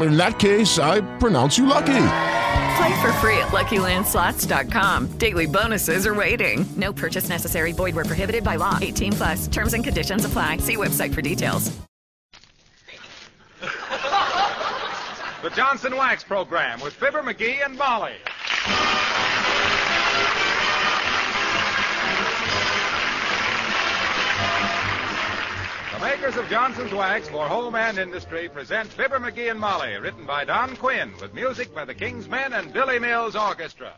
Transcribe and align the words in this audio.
In 0.00 0.16
that 0.16 0.38
case, 0.38 0.78
I 0.78 1.00
pronounce 1.18 1.58
you 1.58 1.66
lucky. 1.66 2.06
Play 2.76 3.00
for 3.00 3.12
free 3.14 3.38
at 3.38 3.48
LuckyLandSlots.com. 3.52 5.18
Daily 5.18 5.46
bonuses 5.46 6.06
are 6.06 6.14
waiting. 6.14 6.66
No 6.76 6.92
purchase 6.92 7.28
necessary. 7.28 7.72
Void 7.72 7.94
were 7.94 8.04
prohibited 8.04 8.42
by 8.42 8.56
law. 8.56 8.78
18 8.80 9.12
plus. 9.12 9.46
Terms 9.46 9.74
and 9.74 9.84
conditions 9.84 10.24
apply. 10.24 10.58
See 10.58 10.76
website 10.76 11.14
for 11.14 11.22
details. 11.22 11.70
The 15.42 15.50
Johnson 15.50 15.94
Wax 15.94 16.24
Program 16.24 16.80
with 16.80 16.94
Fibber 16.94 17.22
McGee 17.22 17.62
and 17.64 17.76
Molly. 17.76 18.14
Makers 26.04 26.36
of 26.36 26.46
Johnson's 26.50 26.92
Wax 26.92 27.30
for 27.30 27.48
home 27.48 27.74
and 27.74 27.96
industry 27.96 28.50
present 28.50 28.90
Fibber 28.90 29.18
McGee 29.18 29.50
and 29.50 29.58
Molly, 29.58 29.94
written 29.96 30.26
by 30.26 30.44
Don 30.44 30.76
Quinn, 30.76 31.14
with 31.18 31.32
music 31.32 31.74
by 31.74 31.86
the 31.86 31.94
King's 31.94 32.28
Men 32.28 32.52
and 32.52 32.74
Billy 32.74 32.98
Mills 32.98 33.34
Orchestra. 33.34 33.94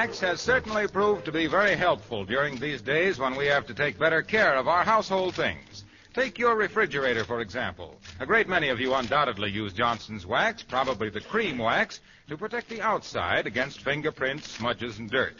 Wax 0.00 0.20
has 0.20 0.40
certainly 0.40 0.88
proved 0.88 1.26
to 1.26 1.30
be 1.30 1.46
very 1.46 1.76
helpful 1.76 2.24
during 2.24 2.56
these 2.56 2.80
days 2.80 3.18
when 3.18 3.34
we 3.34 3.44
have 3.48 3.66
to 3.66 3.74
take 3.74 3.98
better 3.98 4.22
care 4.22 4.54
of 4.54 4.66
our 4.66 4.82
household 4.82 5.34
things. 5.34 5.84
Take 6.14 6.38
your 6.38 6.56
refrigerator, 6.56 7.22
for 7.22 7.42
example. 7.42 7.98
A 8.18 8.24
great 8.24 8.48
many 8.48 8.70
of 8.70 8.80
you 8.80 8.94
undoubtedly 8.94 9.50
use 9.50 9.74
Johnson's 9.74 10.24
wax, 10.24 10.62
probably 10.62 11.10
the 11.10 11.20
cream 11.20 11.58
wax, 11.58 12.00
to 12.28 12.38
protect 12.38 12.70
the 12.70 12.80
outside 12.80 13.46
against 13.46 13.82
fingerprints, 13.82 14.50
smudges, 14.50 14.98
and 14.98 15.10
dirt. 15.10 15.36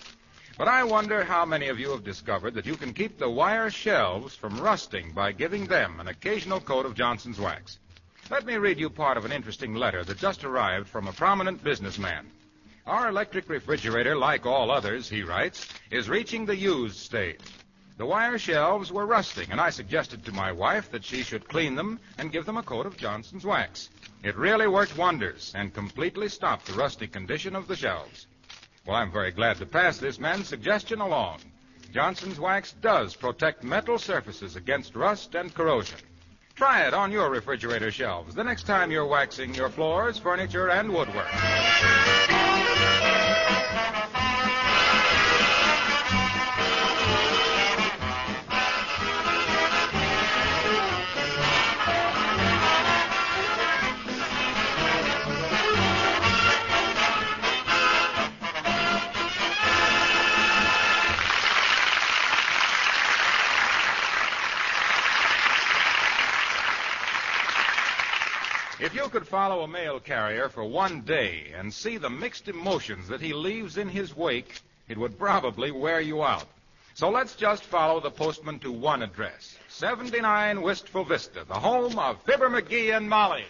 But 0.58 0.68
I 0.68 0.84
wonder 0.84 1.24
how 1.24 1.46
many 1.46 1.68
of 1.68 1.80
you 1.80 1.92
have 1.92 2.04
discovered 2.04 2.52
that 2.52 2.66
you 2.66 2.76
can 2.76 2.92
keep 2.92 3.16
the 3.16 3.30
wire 3.30 3.70
shelves 3.70 4.36
from 4.36 4.60
rusting 4.60 5.12
by 5.12 5.32
giving 5.32 5.64
them 5.68 6.00
an 6.00 6.08
occasional 6.08 6.60
coat 6.60 6.84
of 6.84 6.94
Johnson's 6.94 7.40
wax. 7.40 7.78
Let 8.28 8.44
me 8.44 8.58
read 8.58 8.78
you 8.78 8.90
part 8.90 9.16
of 9.16 9.24
an 9.24 9.32
interesting 9.32 9.74
letter 9.74 10.04
that 10.04 10.18
just 10.18 10.44
arrived 10.44 10.86
from 10.86 11.08
a 11.08 11.14
prominent 11.14 11.64
businessman. 11.64 12.30
Our 12.86 13.08
electric 13.08 13.48
refrigerator, 13.48 14.16
like 14.16 14.46
all 14.46 14.70
others, 14.70 15.08
he 15.08 15.22
writes, 15.22 15.68
is 15.90 16.08
reaching 16.08 16.46
the 16.46 16.56
used 16.56 16.96
stage. 16.96 17.40
The 17.98 18.06
wire 18.06 18.38
shelves 18.38 18.90
were 18.90 19.04
rusting, 19.04 19.50
and 19.50 19.60
I 19.60 19.68
suggested 19.68 20.24
to 20.24 20.32
my 20.32 20.50
wife 20.52 20.90
that 20.90 21.04
she 21.04 21.22
should 21.22 21.48
clean 21.48 21.74
them 21.74 22.00
and 22.16 22.32
give 22.32 22.46
them 22.46 22.56
a 22.56 22.62
coat 22.62 22.86
of 22.86 22.96
Johnson's 22.96 23.44
wax. 23.44 23.90
It 24.22 24.36
really 24.36 24.66
worked 24.66 24.96
wonders 24.96 25.52
and 25.54 25.74
completely 25.74 26.28
stopped 26.28 26.66
the 26.66 26.72
rusty 26.72 27.06
condition 27.06 27.54
of 27.54 27.68
the 27.68 27.76
shelves. 27.76 28.26
Well, 28.86 28.96
I'm 28.96 29.12
very 29.12 29.30
glad 29.30 29.58
to 29.58 29.66
pass 29.66 29.98
this 29.98 30.18
man's 30.18 30.48
suggestion 30.48 31.00
along. 31.02 31.40
Johnson's 31.92 32.40
wax 32.40 32.72
does 32.72 33.14
protect 33.14 33.64
metal 33.64 33.98
surfaces 33.98 34.56
against 34.56 34.96
rust 34.96 35.34
and 35.34 35.52
corrosion. 35.52 35.98
Try 36.54 36.86
it 36.86 36.94
on 36.94 37.12
your 37.12 37.28
refrigerator 37.28 37.90
shelves 37.90 38.34
the 38.34 38.44
next 38.44 38.64
time 38.64 38.90
you're 38.90 39.06
waxing 39.06 39.54
your 39.54 39.68
floors, 39.68 40.18
furniture, 40.18 40.70
and 40.70 40.90
woodwork. 40.92 41.28
If 68.90 68.96
you 68.96 69.08
could 69.08 69.28
follow 69.28 69.62
a 69.62 69.68
mail 69.68 70.00
carrier 70.00 70.48
for 70.48 70.64
one 70.64 71.02
day 71.02 71.52
and 71.56 71.72
see 71.72 71.96
the 71.96 72.10
mixed 72.10 72.48
emotions 72.48 73.06
that 73.06 73.20
he 73.20 73.32
leaves 73.32 73.76
in 73.76 73.88
his 73.88 74.16
wake, 74.16 74.62
it 74.88 74.98
would 74.98 75.16
probably 75.16 75.70
wear 75.70 76.00
you 76.00 76.24
out. 76.24 76.48
So 76.94 77.08
let's 77.08 77.36
just 77.36 77.62
follow 77.62 78.00
the 78.00 78.10
postman 78.10 78.58
to 78.58 78.72
one 78.72 79.04
address 79.04 79.56
79 79.68 80.60
Wistful 80.60 81.04
Vista, 81.04 81.44
the 81.46 81.54
home 81.54 82.00
of 82.00 82.20
Fibber 82.22 82.50
McGee 82.50 82.96
and 82.96 83.08
Molly. 83.08 83.44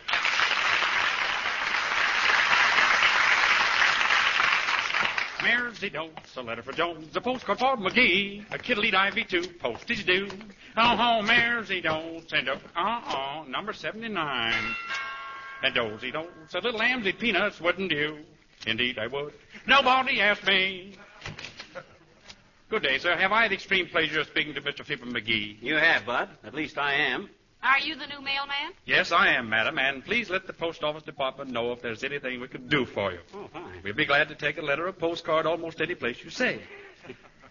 Mairzy 5.38 5.90
Doats, 5.90 6.36
a 6.36 6.42
letter 6.42 6.62
for 6.62 6.72
Jones, 6.72 7.16
a 7.16 7.20
postcard 7.22 7.58
for 7.58 7.78
McGee, 7.78 8.44
a 8.50 8.58
kiddly 8.58 8.92
ivy 8.92 9.24
too, 9.24 9.48
postage 9.58 10.04
due. 10.04 10.28
Oh, 10.76 10.96
oh, 10.98 11.26
Mairzy 11.26 11.82
Doats, 11.82 12.30
and 12.34 12.46
uh-oh, 12.46 12.60
uh-uh, 12.76 13.44
number 13.48 13.72
79. 13.72 14.52
And 15.62 15.74
dozy 15.74 16.10
dotes, 16.10 16.54
a 16.54 16.60
little 16.60 16.80
lambsy 16.80 17.12
peanuts 17.18 17.60
wouldn't 17.60 17.90
do. 17.90 18.18
Indeed 18.66 18.98
I 18.98 19.06
would. 19.06 19.32
Nobody 19.66 20.20
asked 20.20 20.46
me. 20.46 20.94
Good 22.68 22.82
day, 22.82 22.98
sir. 22.98 23.16
Have 23.16 23.32
I 23.32 23.48
the 23.48 23.54
extreme 23.54 23.88
pleasure 23.88 24.20
of 24.20 24.28
speaking 24.28 24.54
to 24.54 24.60
Mr. 24.60 24.84
Fibber 24.84 25.06
McGee? 25.06 25.60
You 25.60 25.74
have, 25.74 26.06
Bud. 26.06 26.28
At 26.44 26.54
least 26.54 26.78
I 26.78 26.94
am. 26.94 27.28
Are 27.62 27.78
you 27.78 27.94
the 27.94 28.06
new 28.06 28.22
mailman? 28.22 28.72
Yes, 28.86 29.12
I 29.12 29.34
am, 29.34 29.50
madam, 29.50 29.78
and 29.78 30.02
please 30.04 30.30
let 30.30 30.46
the 30.46 30.52
post 30.52 30.82
office 30.82 31.02
department 31.02 31.50
know 31.50 31.72
if 31.72 31.82
there's 31.82 32.04
anything 32.04 32.40
we 32.40 32.48
could 32.48 32.70
do 32.70 32.86
for 32.86 33.12
you. 33.12 33.18
Oh, 33.34 33.48
fine. 33.52 33.82
We'd 33.82 33.96
be 33.96 34.06
glad 34.06 34.28
to 34.28 34.34
take 34.34 34.56
a 34.56 34.62
letter 34.62 34.86
or 34.86 34.92
postcard 34.92 35.44
almost 35.44 35.80
any 35.80 35.94
place 35.94 36.22
you 36.24 36.30
say. 36.30 36.60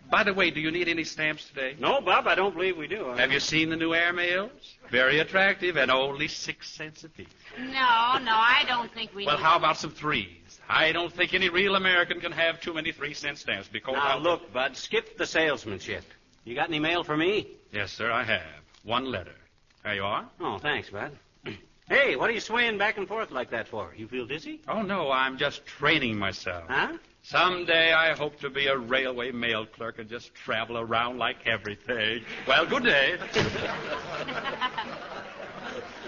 By 0.09 0.23
the 0.23 0.33
way, 0.33 0.49
do 0.49 0.59
you 0.59 0.71
need 0.71 0.87
any 0.87 1.03
stamps 1.03 1.47
today? 1.47 1.75
No, 1.79 2.01
Bob, 2.01 2.27
I 2.27 2.35
don't 2.35 2.53
believe 2.55 2.77
we 2.77 2.87
do. 2.87 3.05
Have 3.15 3.31
you 3.31 3.39
seen 3.39 3.69
the 3.69 3.75
new 3.75 3.93
air 3.93 4.11
mails? 4.11 4.51
Very 4.89 5.19
attractive 5.19 5.77
and 5.77 5.91
only 5.91 6.27
six 6.27 6.69
cents 6.69 7.03
a 7.03 7.09
piece. 7.09 7.27
No, 7.59 7.67
no, 7.67 8.33
I 8.33 8.63
don't 8.67 8.91
think 8.91 9.13
we 9.13 9.25
Well, 9.25 9.37
need 9.37 9.43
how 9.43 9.55
about 9.57 9.77
some 9.77 9.91
threes? 9.91 10.59
I 10.67 10.91
don't 10.91 11.13
think 11.13 11.33
any 11.33 11.49
real 11.49 11.75
American 11.75 12.19
can 12.19 12.31
have 12.31 12.59
too 12.59 12.73
many 12.73 12.91
three 12.91 13.13
cent 13.13 13.37
stamps 13.37 13.67
because 13.67 13.95
Now, 13.95 14.01
I'll- 14.15 14.19
look, 14.19 14.51
Bud, 14.51 14.75
skip 14.77 15.17
the 15.17 15.25
salesmanship. 15.27 16.03
You 16.43 16.55
got 16.55 16.69
any 16.69 16.79
mail 16.79 17.03
for 17.03 17.15
me? 17.15 17.47
Yes, 17.71 17.91
sir, 17.91 18.11
I 18.11 18.23
have. 18.23 18.61
One 18.83 19.05
letter. 19.05 19.35
There 19.83 19.93
you 19.93 20.03
are. 20.03 20.25
Oh, 20.39 20.57
thanks, 20.57 20.89
Bud. 20.89 21.11
Hey, 21.89 22.15
what 22.15 22.29
are 22.29 22.33
you 22.33 22.39
swaying 22.39 22.77
back 22.77 22.97
and 22.99 23.07
forth 23.07 23.31
like 23.31 23.49
that 23.49 23.67
for? 23.67 23.95
You 23.97 24.07
feel 24.07 24.27
dizzy? 24.27 24.61
Oh, 24.67 24.83
no, 24.83 25.09
I'm 25.11 25.39
just 25.39 25.65
training 25.65 26.19
myself. 26.19 26.65
Huh? 26.67 26.93
Someday 27.23 27.93
I 27.93 28.15
hope 28.15 28.39
to 28.39 28.49
be 28.49 28.67
a 28.67 28.77
railway 28.77 29.31
mail 29.31 29.65
clerk 29.65 29.99
and 29.99 30.09
just 30.09 30.33
travel 30.33 30.77
around 30.77 31.17
like 31.17 31.45
everything. 31.45 32.23
Well, 32.47 32.65
good 32.65 32.83
day. 32.83 33.17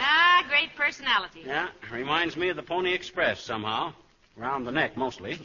Ah, 0.04 0.44
great 0.50 0.76
personality. 0.76 1.44
Yeah, 1.46 1.68
reminds 1.92 2.36
me 2.36 2.50
of 2.50 2.56
the 2.56 2.64
Pony 2.64 2.92
Express 2.94 3.40
somehow. 3.40 3.94
Round 4.36 4.66
the 4.66 4.72
neck, 4.72 4.98
mostly. 4.98 5.40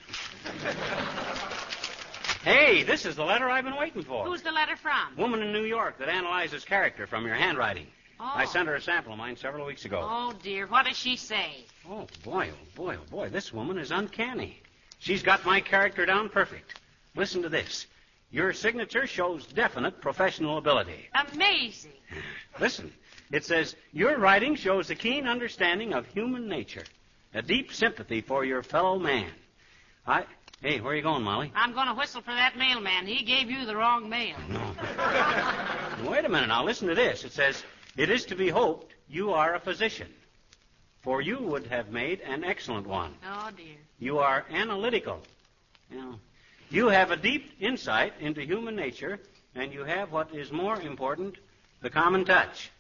hey, 2.43 2.83
this 2.83 3.05
is 3.05 3.17
the 3.17 3.25
letter 3.25 3.51
I've 3.51 3.65
been 3.65 3.77
waiting 3.77 4.03
for. 4.03 4.25
Who's 4.25 4.43
the 4.43 4.53
letter 4.53 4.77
from? 4.77 5.17
Woman 5.19 5.43
in 5.43 5.53
New 5.53 5.65
York 5.65 5.99
that 5.99 6.09
analyzes 6.09 6.65
character 6.65 7.07
from 7.07 7.27
your 7.27 7.35
handwriting. 7.35 7.87
Oh. 8.19 8.33
I 8.35 8.47
sent 8.47 8.69
her 8.69 8.77
a 8.77 8.81
sample 8.81 9.13
of 9.13 9.19
mine 9.19 9.37
several 9.37 9.67
weeks 9.67 9.85
ago. 9.85 10.01
Oh, 10.03 10.33
dear. 10.43 10.67
What 10.67 10.87
does 10.87 10.97
she 10.97 11.17
say? 11.17 11.67
Oh, 11.89 12.07
boy, 12.25 12.51
oh, 12.51 12.67
boy, 12.75 12.97
oh, 12.99 13.11
boy. 13.11 13.29
This 13.29 13.53
woman 13.53 13.79
is 13.79 13.91
uncanny. 13.91 14.61
She's 15.07 15.23
got 15.23 15.45
my 15.45 15.61
character 15.61 16.05
down 16.05 16.31
perfect. 16.31 16.81
Listen 17.15 17.43
to 17.43 17.49
this. 17.49 17.87
Your 18.33 18.53
signature 18.53 19.07
shows 19.07 19.47
definite 19.47 20.01
professional 20.01 20.59
ability. 20.59 21.09
Amazing. 21.33 21.93
Listen. 22.61 22.93
It 23.31 23.45
says, 23.45 23.77
Your 23.93 24.19
writing 24.19 24.57
shows 24.57 24.91
a 24.91 24.97
keen 24.97 25.29
understanding 25.29 25.93
of 25.93 26.09
human 26.09 26.49
nature, 26.49 26.83
a 27.33 27.41
deep 27.41 27.73
sympathy 27.73 28.21
for 28.21 28.45
your 28.45 28.65
fellow 28.65 28.99
man. 28.99 29.31
I. 30.09 30.25
Hey, 30.61 30.81
where 30.81 30.93
are 30.93 30.97
you 30.97 31.03
going, 31.03 31.23
Molly? 31.23 31.53
I'm 31.55 31.73
going 31.73 31.87
to 31.87 31.95
whistle 31.95 32.21
for 32.21 32.35
that 32.35 32.59
mailman. 32.59 33.07
He 33.07 33.25
gave 33.25 33.49
you 33.49 33.65
the 33.65 33.77
wrong 33.77 34.09
mail. 34.09 34.35
No. 34.49 34.75
Wait 36.11 36.25
a 36.25 36.29
minute 36.29 36.49
now. 36.49 36.65
Listen 36.65 36.89
to 36.89 36.97
this. 36.97 37.23
It 37.23 37.31
says, 37.31 37.63
It 37.97 38.11
is 38.11 38.25
to 38.25 38.35
be 38.35 38.49
hoped 38.49 38.93
you 39.09 39.31
are 39.35 39.55
a 39.55 39.61
physician, 39.61 40.09
for 41.07 41.23
you 41.23 41.39
would 41.39 41.69
have 41.69 41.91
made 41.91 42.21
an 42.23 42.43
excellent 42.43 42.85
one. 42.85 43.15
Oh, 43.25 43.49
dear. 43.57 43.77
You 44.01 44.19
are 44.19 44.45
analytical. 44.51 45.23
You, 45.89 45.99
know, 45.99 46.15
you 46.69 46.89
have 46.89 47.13
a 47.13 47.17
deep 47.17 47.53
insight 47.61 48.13
into 48.19 48.45
human 48.45 48.75
nature, 48.75 49.21
and 49.55 49.73
you 49.73 49.85
have 49.85 50.11
what 50.11 50.35
is 50.35 50.51
more 50.51 50.81
important, 50.81 51.37
the 51.81 51.91
common 51.91 52.25
touch. 52.25 52.73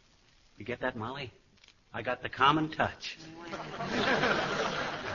You 0.58 0.64
get 0.64 0.80
that, 0.80 0.96
Molly? 0.96 1.30
I 1.94 2.02
got 2.02 2.20
the 2.20 2.28
common 2.28 2.68
touch. 2.68 3.16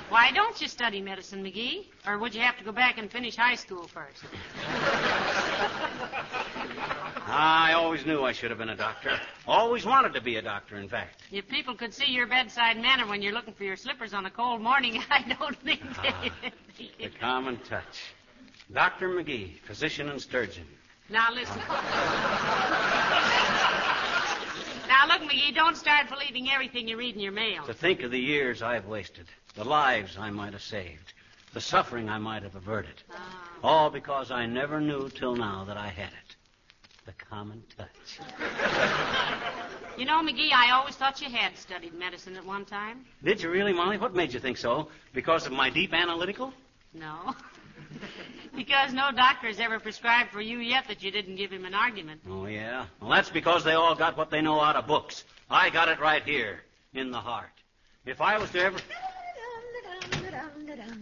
Why 0.08 0.32
don't 0.32 0.62
you 0.62 0.70
study 0.70 1.02
medicine, 1.02 1.44
McGee? 1.44 1.88
Or 2.08 2.18
would 2.18 2.34
you 2.34 2.40
have 2.40 2.58
to 2.60 2.64
go 2.64 2.72
back 2.72 2.98
and 2.98 3.12
finish 3.12 3.36
high 3.36 3.56
school 3.56 3.88
first? 3.88 4.24
I 7.32 7.74
always 7.74 8.06
knew 8.06 8.24
I 8.24 8.34
should 8.34 8.50
have 8.52 8.60
been 8.60 8.70
a 8.70 8.76
doctor. 8.76 9.18
Always 9.48 9.86
wanted 9.86 10.14
to 10.16 10.22
be 10.22 10.36
a 10.36 10.42
doctor, 10.42 10.76
in 10.76 10.90
fact. 10.90 11.22
If 11.32 11.48
people 11.48 11.76
could 11.76 11.94
see 11.94 12.12
your 12.12 12.28
bedside 12.28 12.78
manner 12.78 13.08
when 13.08 13.22
you're 13.22 13.32
looking 13.32 13.54
for 13.54 13.64
your 13.64 13.78
slippers 13.78 14.14
on 14.14 14.26
a 14.26 14.30
cold 14.30 14.62
morning, 14.62 15.02
I 15.10 15.36
don't 15.40 15.58
think 15.60 15.80
ah, 15.98 16.30
they... 16.78 16.92
The 17.00 17.10
common 17.20 17.58
touch. 17.60 18.14
Dr. 18.74 19.08
McGee, 19.10 19.60
physician 19.62 20.10
and 20.10 20.22
sturgeon. 20.22 20.66
Now 21.10 21.32
listen. 21.34 21.58
now 24.88 25.08
look, 25.08 25.22
McGee, 25.22 25.56
don't 25.56 25.78
start 25.78 26.10
believing 26.10 26.50
everything 26.52 26.88
you 26.88 26.98
read 26.98 27.16
in 27.16 27.22
your 27.22 27.32
mail. 27.32 27.66
To 27.66 27.74
think 27.74 28.02
of 28.02 28.12
the 28.12 28.20
years 28.20 28.62
I've 28.62 28.88
wasted, 28.88 29.28
the 29.56 29.64
lives 29.64 30.18
I 30.18 30.32
might 30.32 30.52
have 30.52 30.62
saved, 30.62 31.14
the 31.54 31.62
suffering 31.62 32.10
I 32.10 32.18
might 32.18 32.44
have 32.44 32.56
averted. 32.56 33.04
Ah. 33.14 33.50
All 33.64 33.90
because 33.90 34.32
I 34.32 34.46
never 34.48 34.82
knew 34.82 35.10
till 35.10 35.36
now 35.36 35.64
that 35.66 35.78
I 35.78 35.88
had 35.88 36.10
it. 36.10 36.21
The 37.18 37.26
common 37.26 37.64
touch. 37.78 38.20
You 39.98 40.06
know, 40.06 40.24
McGee, 40.24 40.54
I 40.54 40.72
always 40.72 40.96
thought 40.96 41.22
you 41.22 41.30
had 41.30 41.56
studied 41.58 41.94
medicine 41.94 42.38
at 42.38 42.46
one 42.46 42.64
time. 42.64 43.06
Did 43.24 43.42
you 43.42 43.52
really, 43.52 43.74
Molly? 43.74 43.98
What 43.98 44.16
made 44.16 44.34
you 44.34 44.40
think 44.40 44.56
so? 44.56 44.88
Because 45.14 45.46
of 45.46 45.52
my 45.52 45.70
deep 45.70 45.94
analytical? 45.94 46.54
No. 46.94 47.36
because 48.56 48.94
no 48.94 49.12
doctor 49.12 49.48
has 49.48 49.60
ever 49.60 49.82
prescribed 49.82 50.32
for 50.32 50.40
you 50.40 50.60
yet 50.60 50.88
that 50.88 51.04
you 51.04 51.12
didn't 51.12 51.36
give 51.36 51.52
him 51.52 51.66
an 51.66 51.74
argument. 51.74 52.22
Oh, 52.28 52.46
yeah? 52.46 52.86
Well, 53.02 53.12
that's 53.12 53.30
because 53.30 53.66
they 53.66 53.74
all 53.74 53.94
got 53.94 54.16
what 54.18 54.32
they 54.32 54.42
know 54.42 54.62
out 54.62 54.78
of 54.78 54.88
books. 54.88 55.26
I 55.50 55.70
got 55.70 55.90
it 55.90 56.00
right 56.00 56.24
here, 56.24 56.62
in 56.94 57.12
the 57.12 57.20
heart. 57.20 57.52
If 58.06 58.22
I 58.22 58.38
was 58.38 58.50
to 58.52 58.60
ever. 58.62 58.80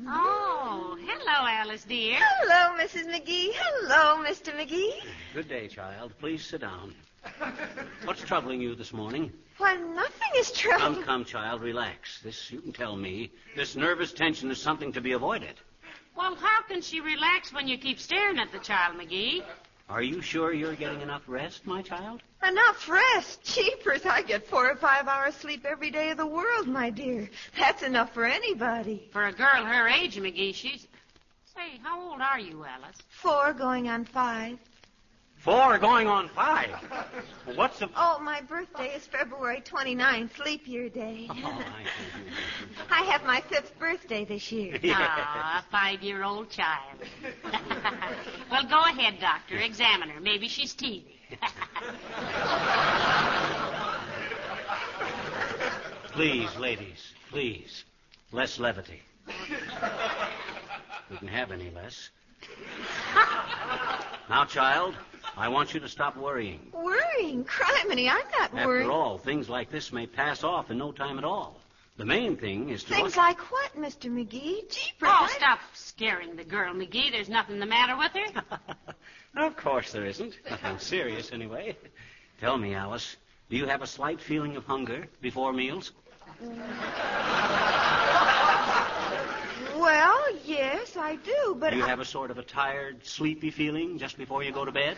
Oh, 0.07 0.97
hello, 0.99 1.47
Alice, 1.47 1.83
dear. 1.83 2.17
Hello, 2.19 2.77
Mrs. 2.81 3.05
McGee. 3.05 3.49
Hello, 3.53 4.23
Mr. 4.25 4.53
McGee. 4.55 4.93
Good 5.33 5.47
day, 5.47 5.67
child. 5.67 6.13
Please 6.19 6.43
sit 6.43 6.61
down. 6.61 6.95
What's 8.05 8.21
troubling 8.21 8.61
you 8.61 8.75
this 8.75 8.91
morning? 8.91 9.31
Why, 9.57 9.75
nothing 9.75 10.31
is 10.37 10.51
troubling. 10.51 10.95
Come, 10.95 11.03
come, 11.03 11.25
child, 11.25 11.61
relax. 11.61 12.21
This, 12.21 12.49
you 12.51 12.61
can 12.61 12.73
tell 12.73 12.95
me, 12.95 13.31
this 13.55 13.75
nervous 13.75 14.13
tension 14.13 14.49
is 14.49 14.59
something 14.59 14.91
to 14.93 15.01
be 15.01 15.11
avoided. 15.11 15.55
Well, 16.17 16.35
how 16.35 16.63
can 16.63 16.81
she 16.81 16.99
relax 16.99 17.53
when 17.53 17.67
you 17.67 17.77
keep 17.77 17.99
staring 17.99 18.39
at 18.39 18.51
the 18.51 18.59
child, 18.59 18.97
McGee? 18.97 19.43
Are 19.89 20.03
you 20.03 20.21
sure 20.21 20.53
you're 20.53 20.75
getting 20.75 21.01
enough 21.01 21.23
rest, 21.25 21.65
my 21.65 21.81
child? 21.81 22.21
Enough 22.47 22.87
rest. 22.87 23.43
Cheapers. 23.43 24.05
I 24.05 24.21
get 24.21 24.45
four 24.45 24.69
or 24.69 24.75
five 24.75 25.07
hours 25.07 25.33
sleep 25.33 25.65
every 25.65 25.89
day 25.89 26.11
of 26.11 26.17
the 26.17 26.27
world, 26.27 26.67
my 26.67 26.91
dear. 26.91 27.27
That's 27.57 27.81
enough 27.81 28.13
for 28.13 28.23
anybody. 28.23 29.09
For 29.11 29.25
a 29.25 29.33
girl 29.33 29.65
her 29.65 29.87
age, 29.87 30.15
McGee, 30.15 30.53
she's. 30.53 30.87
Say, 31.55 31.79
how 31.81 32.11
old 32.11 32.21
are 32.21 32.39
you, 32.39 32.63
Alice? 32.63 32.97
Four 33.09 33.53
going 33.53 33.89
on 33.89 34.05
five. 34.05 34.59
Four 35.39 35.77
going 35.77 36.07
on 36.07 36.27
five. 36.29 36.69
Well, 37.47 37.55
what's 37.55 37.79
the. 37.79 37.89
Oh, 37.95 38.19
my 38.21 38.41
birthday 38.41 38.93
is 38.93 39.07
February 39.07 39.61
29th, 39.61 40.37
leap 40.39 40.67
year 40.67 40.89
day. 40.89 41.27
Oh, 41.29 41.63
I 42.91 42.99
I 43.01 43.03
have 43.03 43.23
my 43.23 43.39
fifth 43.49 43.79
birthday 43.79 44.25
this 44.25 44.51
year. 44.51 44.77
Ah, 44.85 45.63
a 45.65 45.71
five-year-old 45.71 46.49
child. 46.49 46.99
well, 48.51 48.65
go 48.65 48.81
ahead, 48.81 49.21
doctor. 49.21 49.55
Examine 49.55 50.09
her. 50.09 50.19
Maybe 50.19 50.49
she's 50.49 50.73
teething. 50.73 51.13
Please, 56.11 56.53
ladies, 56.57 57.13
please. 57.29 57.85
Less 58.33 58.59
levity. 58.59 59.01
We 61.09 61.17
can 61.17 61.29
have 61.29 61.51
any 61.51 61.69
less. 61.69 62.09
Now, 64.29 64.43
child, 64.43 64.95
I 65.39 65.47
want 65.47 65.73
you 65.73 65.79
to 65.79 65.87
stop 65.87 66.17
worrying. 66.17 66.59
Worrying? 66.73 67.45
Criminy, 67.45 68.09
I'm 68.11 68.29
not 68.37 68.53
worried. 68.53 68.81
After 68.81 68.91
all, 68.91 69.17
things 69.17 69.47
like 69.47 69.71
this 69.71 69.93
may 69.93 70.05
pass 70.05 70.43
off 70.43 70.69
in 70.69 70.77
no 70.77 70.91
time 70.91 71.17
at 71.17 71.23
all. 71.23 71.61
The 71.95 72.05
main 72.05 72.35
thing 72.35 72.69
is 72.69 72.83
to. 72.85 72.93
Things 72.93 73.15
like 73.15 73.39
what, 73.51 73.73
Mr. 73.77 74.11
McGee? 74.11 74.69
Jeepers. 74.69 75.03
Oh, 75.03 75.27
I- 75.29 75.33
stop 75.37 75.59
scaring 75.73 76.35
the 76.35 76.43
girl, 76.43 76.73
McGee. 76.73 77.11
There's 77.11 77.29
nothing 77.29 77.59
the 77.59 77.65
matter 77.65 77.97
with 77.97 78.11
her. 78.13 78.43
Of 79.35 79.55
course 79.55 79.91
there 79.91 80.05
isn't. 80.05 80.33
Nothing 80.49 80.79
serious, 80.79 81.31
anyway. 81.31 81.77
Tell 82.41 82.57
me, 82.57 82.73
Alice, 82.73 83.15
do 83.49 83.57
you 83.57 83.67
have 83.67 83.83
a 83.83 83.87
slight 83.87 84.19
feeling 84.19 84.57
of 84.57 84.65
hunger 84.65 85.07
before 85.21 85.53
meals? 85.53 85.91
Well, 89.79 90.35
yes, 90.45 90.97
I 90.97 91.15
do, 91.15 91.55
but 91.57 91.69
do 91.69 91.77
you 91.77 91.85
I- 91.85 91.87
have 91.87 92.01
a 92.01 92.05
sort 92.05 92.31
of 92.31 92.37
a 92.37 92.43
tired, 92.43 93.05
sleepy 93.05 93.49
feeling 93.49 93.97
just 93.97 94.17
before 94.17 94.43
you 94.43 94.51
go 94.51 94.65
to 94.65 94.73
bed? 94.73 94.97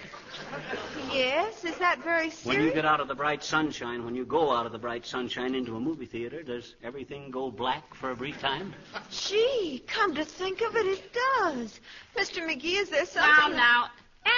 yes, 1.14 1.64
is 1.64 1.78
that 1.78 2.04
very 2.04 2.32
When 2.44 2.62
you 2.64 2.74
get 2.74 2.84
out 2.84 3.00
of 3.00 3.08
the 3.08 3.14
bright 3.14 3.44
sunshine, 3.44 4.04
when 4.04 4.16
you 4.16 4.26
go 4.26 4.52
out 4.52 4.66
of 4.66 4.72
the 4.72 4.80
bright 4.80 5.06
sunshine 5.06 5.54
into 5.54 5.76
a 5.76 5.80
movie 5.80 6.08
theater, 6.08 6.42
does 6.42 6.74
everything 6.84 7.30
go 7.30 7.52
black 7.52 7.94
for 7.94 8.10
a 8.10 8.16
brief 8.16 8.40
time? 8.42 8.74
Gee, 9.12 9.84
come 9.86 10.16
to 10.16 10.26
think 10.26 10.62
of 10.62 10.76
it, 10.76 10.88
it 10.88 11.14
does. 11.14 11.80
Mr. 12.18 12.44
McGee, 12.44 12.82
is 12.82 12.90
there 12.90 13.02
now, 13.16 13.36
something? 13.38 13.58
now, 13.58 13.86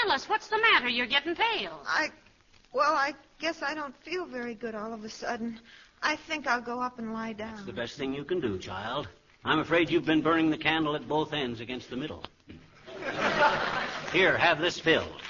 Alice, 0.06 0.28
what's 0.28 0.50
the 0.50 0.58
matter? 0.60 0.90
You're 0.90 1.08
getting 1.08 1.36
pale. 1.36 1.82
I, 1.88 2.10
well, 2.74 2.94
I 2.94 3.14
guess 3.40 3.62
I 3.62 3.74
don't 3.74 3.96
feel 4.04 4.26
very 4.26 4.56
good 4.56 4.76
all 4.76 4.94
of 4.94 5.06
a 5.06 5.10
sudden. 5.10 5.58
I 6.02 6.18
think 6.18 6.48
I'll 6.48 6.60
go 6.62 6.82
up 6.82 7.00
and 7.00 7.14
lie 7.14 7.32
down. 7.32 7.54
It's 7.54 7.64
the 7.66 7.72
best 7.72 7.98
thing 7.98 8.14
you 8.14 8.26
can 8.26 8.42
do, 8.42 8.58
child. 8.58 9.08
I'm 9.46 9.60
afraid 9.60 9.90
you've 9.90 10.06
been 10.06 10.22
burning 10.22 10.50
the 10.50 10.58
candle 10.58 10.96
at 10.96 11.08
both 11.08 11.34
ends 11.34 11.60
against 11.60 11.90
the 11.90 11.98
middle. 11.98 12.24
Here, 14.12 14.38
have 14.38 14.60
this 14.60 14.80
filled. 14.80 15.22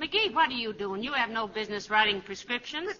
McGee, 0.00 0.32
what 0.34 0.50
are 0.50 0.54
you 0.54 0.72
doing? 0.72 1.02
You 1.02 1.12
have 1.12 1.30
no 1.30 1.46
business 1.46 1.90
writing 1.90 2.20
prescriptions. 2.20 2.94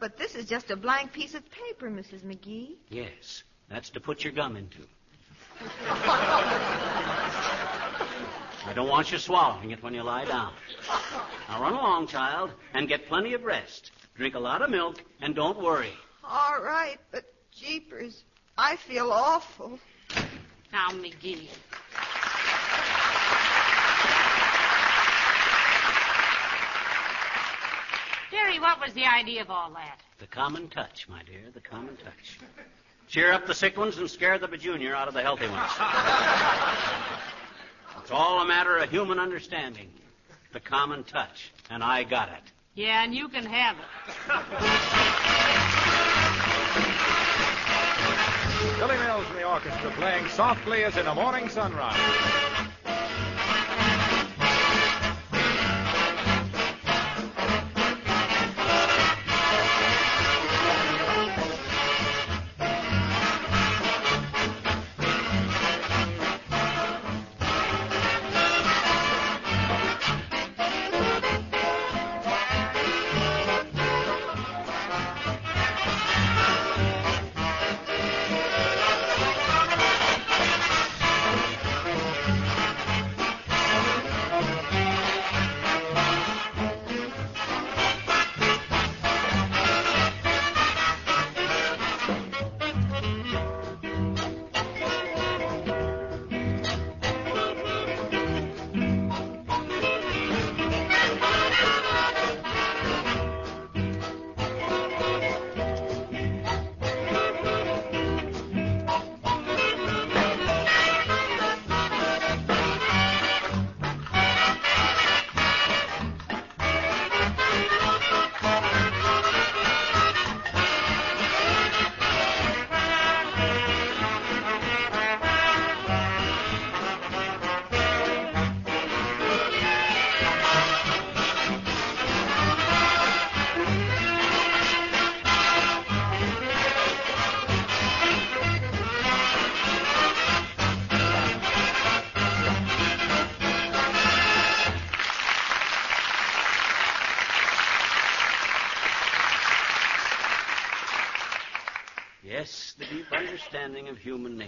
But 0.00 0.16
this 0.16 0.36
is 0.36 0.46
just 0.46 0.70
a 0.70 0.76
blank 0.76 1.12
piece 1.12 1.34
of 1.34 1.42
paper, 1.50 1.90
Mrs. 1.90 2.22
McGee. 2.22 2.76
Yes, 2.88 3.42
that's 3.68 3.90
to 3.90 4.00
put 4.00 4.22
your 4.22 4.32
gum 4.32 4.56
into. 4.56 4.78
I 8.64 8.72
don't 8.74 8.88
want 8.88 9.10
you 9.10 9.18
swallowing 9.18 9.72
it 9.72 9.82
when 9.82 9.92
you 9.94 10.04
lie 10.04 10.24
down. 10.24 10.52
Now 11.48 11.60
run 11.60 11.72
along, 11.72 12.06
child, 12.06 12.52
and 12.74 12.86
get 12.86 13.08
plenty 13.08 13.34
of 13.34 13.42
rest. 13.42 13.90
Drink 14.14 14.36
a 14.36 14.38
lot 14.38 14.62
of 14.62 14.70
milk, 14.70 15.02
and 15.20 15.34
don't 15.34 15.60
worry. 15.60 15.92
All 16.22 16.62
right, 16.62 16.98
but 17.10 17.24
jeepers, 17.52 18.22
I 18.60 18.74
feel 18.74 19.12
awful. 19.12 19.78
Now, 20.72 20.88
McGee. 20.88 21.48
Jerry, 28.32 28.58
what 28.58 28.80
was 28.80 28.92
the 28.94 29.06
idea 29.06 29.42
of 29.42 29.50
all 29.50 29.70
that? 29.74 30.00
The 30.18 30.26
common 30.26 30.68
touch, 30.68 31.08
my 31.08 31.22
dear, 31.22 31.42
the 31.54 31.60
common 31.60 31.96
touch. 31.98 32.40
Cheer 33.06 33.32
up 33.32 33.46
the 33.46 33.54
sick 33.54 33.76
ones 33.76 33.98
and 33.98 34.10
scare 34.10 34.38
the 34.38 34.48
bajunior 34.48 34.92
out 34.92 35.06
of 35.06 35.14
the 35.14 35.22
healthy 35.22 35.46
ones. 35.46 35.70
it's 38.02 38.10
all 38.10 38.40
a 38.40 38.44
matter 38.44 38.76
of 38.76 38.90
human 38.90 39.20
understanding. 39.20 39.88
The 40.52 40.60
common 40.60 41.04
touch. 41.04 41.52
And 41.70 41.84
I 41.84 42.02
got 42.02 42.30
it. 42.30 42.42
Yeah, 42.74 43.04
and 43.04 43.14
you 43.14 43.28
can 43.28 43.46
have 43.46 43.76
it. 43.78 43.84
Billy 48.78 48.96
Mills 48.98 49.26
and 49.30 49.38
the 49.38 49.42
orchestra 49.42 49.90
playing 49.90 50.28
softly 50.28 50.84
as 50.84 50.96
in 50.96 51.04
a 51.08 51.14
morning 51.14 51.48
sunrise. 51.48 52.47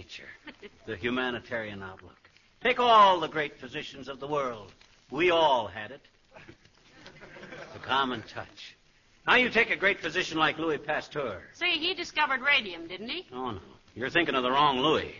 Nature, 0.01 0.29
the 0.87 0.95
humanitarian 0.95 1.83
outlook. 1.83 2.17
Take 2.63 2.79
all 2.79 3.19
the 3.19 3.27
great 3.27 3.59
physicians 3.59 4.07
of 4.07 4.19
the 4.19 4.25
world. 4.27 4.71
We 5.11 5.29
all 5.29 5.67
had 5.67 5.91
it. 5.91 6.01
The 7.73 7.79
common 7.79 8.23
touch. 8.23 8.75
Now 9.27 9.35
you 9.35 9.49
take 9.51 9.69
a 9.69 9.75
great 9.75 9.99
physician 9.99 10.39
like 10.39 10.57
Louis 10.57 10.79
Pasteur. 10.79 11.43
See, 11.53 11.73
he 11.73 11.93
discovered 11.93 12.41
radium, 12.41 12.87
didn't 12.87 13.09
he? 13.09 13.27
Oh, 13.31 13.51
no. 13.51 13.59
You're 13.95 14.09
thinking 14.09 14.33
of 14.33 14.41
the 14.41 14.49
wrong 14.49 14.79
Louis. 14.79 15.13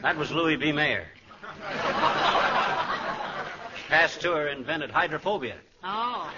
That 0.00 0.16
was 0.16 0.30
Louis 0.30 0.56
B. 0.56 0.72
Mayer. 0.72 1.06
Pasteur 3.88 4.48
invented 4.48 4.90
hydrophobia. 4.90 5.56
Oh. 5.82 6.30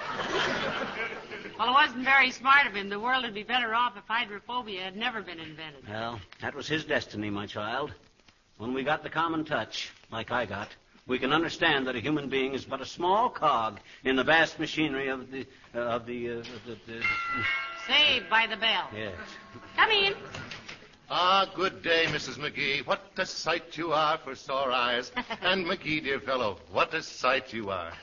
Well, 1.58 1.68
it 1.68 1.72
wasn't 1.72 2.04
very 2.04 2.30
smart 2.30 2.66
of 2.66 2.74
him. 2.74 2.88
The 2.88 2.98
world 3.00 3.24
would 3.24 3.34
be 3.34 3.42
better 3.42 3.74
off 3.74 3.96
if 3.96 4.04
hydrophobia 4.06 4.82
had 4.82 4.96
never 4.96 5.20
been 5.22 5.38
invented. 5.40 5.88
Well, 5.88 6.20
that 6.40 6.54
was 6.54 6.66
his 6.68 6.84
destiny, 6.84 7.30
my 7.30 7.46
child. 7.46 7.92
When 8.58 8.72
we 8.74 8.82
got 8.84 9.02
the 9.02 9.10
common 9.10 9.44
touch, 9.44 9.90
like 10.10 10.30
I 10.30 10.46
got, 10.46 10.68
we 11.06 11.18
can 11.18 11.32
understand 11.32 11.86
that 11.88 11.96
a 11.96 12.00
human 12.00 12.28
being 12.28 12.54
is 12.54 12.64
but 12.64 12.80
a 12.80 12.86
small 12.86 13.28
cog 13.28 13.80
in 14.04 14.16
the 14.16 14.24
vast 14.24 14.58
machinery 14.58 15.08
of 15.08 15.30
the 15.30 15.46
uh, 15.74 15.78
of 15.78 16.06
the, 16.06 16.30
uh, 16.30 16.42
the, 16.66 16.76
the 16.86 17.02
Saved 17.88 18.30
by 18.30 18.46
the 18.46 18.56
bell. 18.56 18.88
yes. 18.94 19.12
Come 19.76 19.90
in. 19.90 20.14
Ah, 21.14 21.46
good 21.54 21.82
day, 21.82 22.06
Mrs. 22.06 22.38
McGee. 22.38 22.86
What 22.86 23.02
a 23.18 23.26
sight 23.26 23.76
you 23.76 23.92
are 23.92 24.16
for 24.16 24.34
sore 24.34 24.72
eyes. 24.72 25.12
and 25.42 25.66
McGee, 25.66 26.02
dear 26.02 26.18
fellow, 26.20 26.56
what 26.70 26.94
a 26.94 27.02
sight 27.02 27.52
you 27.52 27.68
are. 27.68 27.92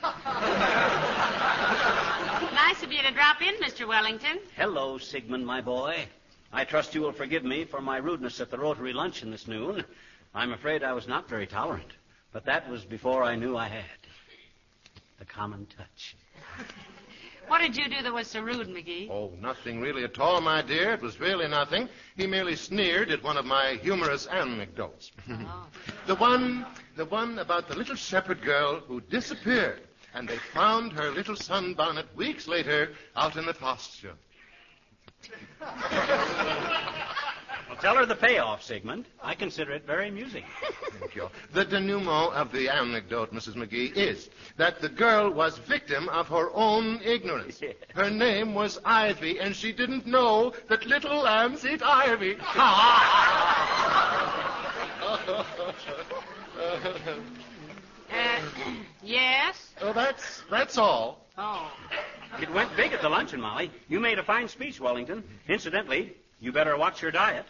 Nice 2.54 2.84
of 2.84 2.92
you 2.92 3.02
to 3.02 3.10
drop 3.10 3.42
in, 3.42 3.56
Mr. 3.56 3.88
Wellington. 3.88 4.38
Hello, 4.54 4.96
Sigmund, 4.96 5.44
my 5.44 5.60
boy. 5.60 6.06
I 6.52 6.64
trust 6.64 6.94
you 6.94 7.00
will 7.00 7.10
forgive 7.10 7.42
me 7.42 7.64
for 7.64 7.80
my 7.80 7.96
rudeness 7.96 8.40
at 8.40 8.48
the 8.48 8.58
Rotary 8.58 8.92
luncheon 8.92 9.32
this 9.32 9.48
noon. 9.48 9.84
I'm 10.32 10.52
afraid 10.52 10.84
I 10.84 10.92
was 10.92 11.08
not 11.08 11.28
very 11.28 11.48
tolerant, 11.48 11.92
but 12.32 12.44
that 12.44 12.70
was 12.70 12.84
before 12.84 13.24
I 13.24 13.34
knew 13.34 13.56
I 13.56 13.66
had 13.66 13.82
the 15.18 15.24
common 15.24 15.66
touch. 15.76 16.14
What 17.50 17.62
did 17.62 17.76
you 17.76 17.88
do 17.88 18.00
that 18.00 18.12
was 18.14 18.28
so 18.28 18.42
rude, 18.42 18.68
McGee? 18.68 19.10
Oh, 19.10 19.32
nothing 19.40 19.80
really 19.80 20.04
at 20.04 20.20
all, 20.20 20.40
my 20.40 20.62
dear. 20.62 20.92
It 20.92 21.02
was 21.02 21.18
really 21.18 21.48
nothing. 21.48 21.88
He 22.16 22.28
merely 22.28 22.54
sneered 22.54 23.10
at 23.10 23.24
one 23.24 23.36
of 23.36 23.44
my 23.44 23.76
humorous 23.82 24.26
anecdotes. 24.26 25.10
Oh. 25.28 25.66
the 26.06 26.14
one, 26.14 26.64
the 26.96 27.06
one 27.06 27.40
about 27.40 27.66
the 27.66 27.74
little 27.74 27.96
shepherd 27.96 28.42
girl 28.42 28.78
who 28.86 29.00
disappeared, 29.00 29.80
and 30.14 30.28
they 30.28 30.38
found 30.54 30.92
her 30.92 31.10
little 31.10 31.34
sunbonnet 31.34 32.14
weeks 32.14 32.46
later 32.46 32.92
out 33.16 33.36
in 33.36 33.46
the 33.46 33.54
pasture. 33.54 34.14
Well, 37.82 37.94
tell 37.94 38.00
her 38.00 38.06
the 38.06 38.14
payoff, 38.14 38.62
Sigmund. 38.62 39.06
I 39.22 39.34
consider 39.34 39.72
it 39.72 39.86
very 39.86 40.08
amusing. 40.08 40.44
Thank 41.00 41.14
you. 41.14 41.30
The 41.54 41.64
denouement 41.64 42.34
of 42.34 42.52
the 42.52 42.68
anecdote, 42.68 43.32
Mrs. 43.32 43.54
McGee, 43.54 43.96
is 43.96 44.28
that 44.58 44.80
the 44.82 44.88
girl 44.88 45.30
was 45.30 45.56
victim 45.58 46.08
of 46.10 46.28
her 46.28 46.50
own 46.52 47.00
ignorance. 47.02 47.60
Her 47.94 48.10
name 48.10 48.54
was 48.54 48.78
Ivy, 48.84 49.40
and 49.40 49.56
she 49.56 49.72
didn't 49.72 50.06
know 50.06 50.52
that 50.68 50.84
little 50.86 51.22
lambs 51.22 51.64
eat 51.64 51.82
ivy. 51.82 52.36
Uh, 58.12 58.40
yes? 59.02 59.72
oh, 59.80 59.92
that's 59.92 60.42
that's 60.50 60.76
all. 60.76 61.26
Oh. 61.38 61.72
It 62.40 62.52
went 62.52 62.76
big 62.76 62.92
at 62.92 63.00
the 63.00 63.08
luncheon, 63.08 63.40
Molly. 63.40 63.70
You 63.88 64.00
made 64.00 64.18
a 64.18 64.22
fine 64.22 64.48
speech, 64.48 64.80
Wellington. 64.80 65.24
Incidentally, 65.48 66.14
you 66.40 66.52
better 66.52 66.76
watch 66.76 67.02
your 67.02 67.10
diet. 67.10 67.46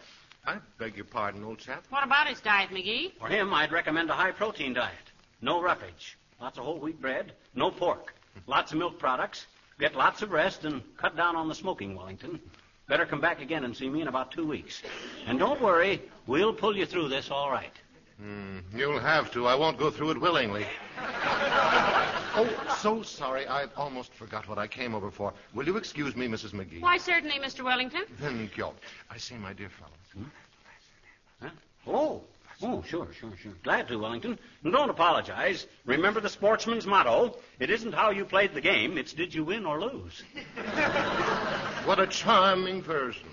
I 0.47 0.59
beg 0.79 0.97
your 0.97 1.05
pardon, 1.05 1.45
old 1.45 1.59
chap. 1.59 1.85
What 1.91 2.05
about 2.05 2.27
his 2.27 2.41
diet, 2.41 2.71
McGee? 2.71 3.13
For 3.19 3.29
him, 3.29 3.53
I'd 3.53 3.73
recommend 3.73 4.11
a 4.11 4.15
high 4.15 4.33
protein 4.33 4.73
diet. 4.73 4.95
No 5.43 5.61
roughage. 5.63 6.17
Lots 6.41 6.59
of 6.59 6.65
whole 6.65 6.79
wheat 6.79 7.01
bread. 7.01 7.33
No 7.55 7.71
pork. 7.71 8.15
Lots 8.47 8.73
of 8.73 8.79
milk 8.79 8.99
products. 8.99 9.47
Get 9.79 9.95
lots 9.95 10.23
of 10.23 10.31
rest 10.31 10.65
and 10.65 10.83
cut 10.97 11.17
down 11.17 11.37
on 11.37 11.49
the 11.49 11.55
smoking, 11.55 11.95
Wellington. 11.95 12.41
Better 12.89 13.07
come 13.07 13.21
back 13.21 13.41
again 13.41 13.65
and 13.65 13.77
see 13.77 13.89
me 13.89 14.03
in 14.03 14.09
about 14.09 14.33
two 14.33 14.47
weeks. 14.47 14.83
And 15.27 15.39
don't 15.39 15.61
worry, 15.61 16.03
we'll 16.27 16.53
pull 16.53 16.77
you 16.77 16.87
through 16.87 17.09
this 17.09 17.31
all 17.31 17.51
right. 17.51 17.73
Hmm, 18.21 18.59
you'll 18.77 18.99
have 18.99 19.31
to. 19.33 19.47
I 19.47 19.55
won't 19.55 19.79
go 19.79 19.91
through 19.91 20.11
it 20.11 20.21
willingly. 20.21 20.67
oh, 20.99 22.77
so 22.79 23.03
sorry. 23.03 23.47
I 23.47 23.65
almost 23.77 24.13
forgot 24.13 24.47
what 24.47 24.59
I 24.59 24.67
came 24.67 24.95
over 24.95 25.11
for. 25.11 25.33
Will 25.55 25.67
you 25.67 25.79
excuse 25.79 26.15
me, 26.15 26.29
Mrs. 26.29 26.51
McGee? 26.51 26.83
Why, 26.83 26.99
certainly, 26.99 27.39
Mr. 27.39 27.65
Wellington. 27.65 28.03
Thank 28.19 28.59
you. 28.59 28.69
I 29.11 29.17
say, 29.17 29.37
my 29.37 29.55
dear 29.55 29.71
fellow. 29.71 29.91
Oh, 31.87 32.21
oh, 32.63 32.83
sure, 32.87 33.09
sure, 33.19 33.33
sure. 33.41 33.53
Glad 33.63 33.89
to, 33.89 33.97
Wellington. 33.99 34.39
And 34.65 34.73
don't 34.73 34.91
apologize. 34.91 35.67
Remember 35.87 36.21
the 36.21 36.29
sportsman's 36.29 36.87
motto. 36.87 37.39
It 37.59 37.71
isn't 37.71 37.95
how 37.95 38.11
you 38.11 38.27
played 38.27 38.53
the 38.53 38.61
game, 38.61 38.99
it's 38.99 39.15
did 39.15 39.35
you 39.35 39.45
win 39.45 39.65
or 39.65 39.81
lose. 39.81 40.23
What 41.87 41.99
a 41.99 42.07
charming 42.07 42.83
version. 42.83 43.27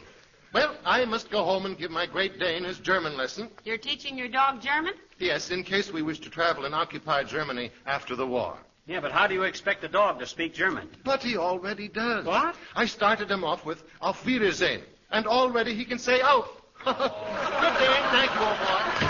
Well, 0.58 0.76
I 0.86 1.06
must 1.06 1.30
go 1.30 1.44
home 1.44 1.68
and 1.68 1.78
give 1.78 1.92
my 1.92 2.08
Great 2.08 2.40
Dane 2.40 2.64
his 2.64 2.80
German 2.80 3.16
lesson. 3.16 3.52
You're 3.64 3.78
teaching 3.78 4.18
your 4.18 4.28
dog 4.28 4.60
German? 4.60 4.96
Yes, 5.20 5.52
in 5.52 5.64
case 5.64 5.94
we 5.94 6.02
wish 6.02 6.18
to 6.22 6.32
travel 6.32 6.66
in 6.66 6.74
occupied 6.74 7.28
Germany 7.28 7.70
after 7.86 8.16
the 8.16 8.26
war. 8.26 8.58
Yeah, 8.88 9.00
but 9.00 9.12
how 9.12 9.28
do 9.28 9.36
you 9.36 9.44
expect 9.44 9.84
a 9.84 9.88
dog 9.88 10.18
to 10.18 10.26
speak 10.26 10.56
German? 10.56 10.90
But 11.04 11.22
he 11.22 11.38
already 11.38 11.88
does. 11.88 12.26
What? 12.26 12.56
I 12.76 12.88
started 12.88 13.30
him 13.30 13.44
off 13.44 13.68
with 13.68 13.84
Auf 14.02 14.26
Wiedersehen, 14.26 14.82
and 15.12 15.28
already 15.28 15.76
he 15.76 15.86
can 15.86 16.00
say 16.00 16.22
out. 16.22 16.48
Good 16.84 16.96
day. 16.96 18.00
Thank 18.10 18.34
you, 18.34 18.42
old 18.42 18.58
boy. 18.58 19.08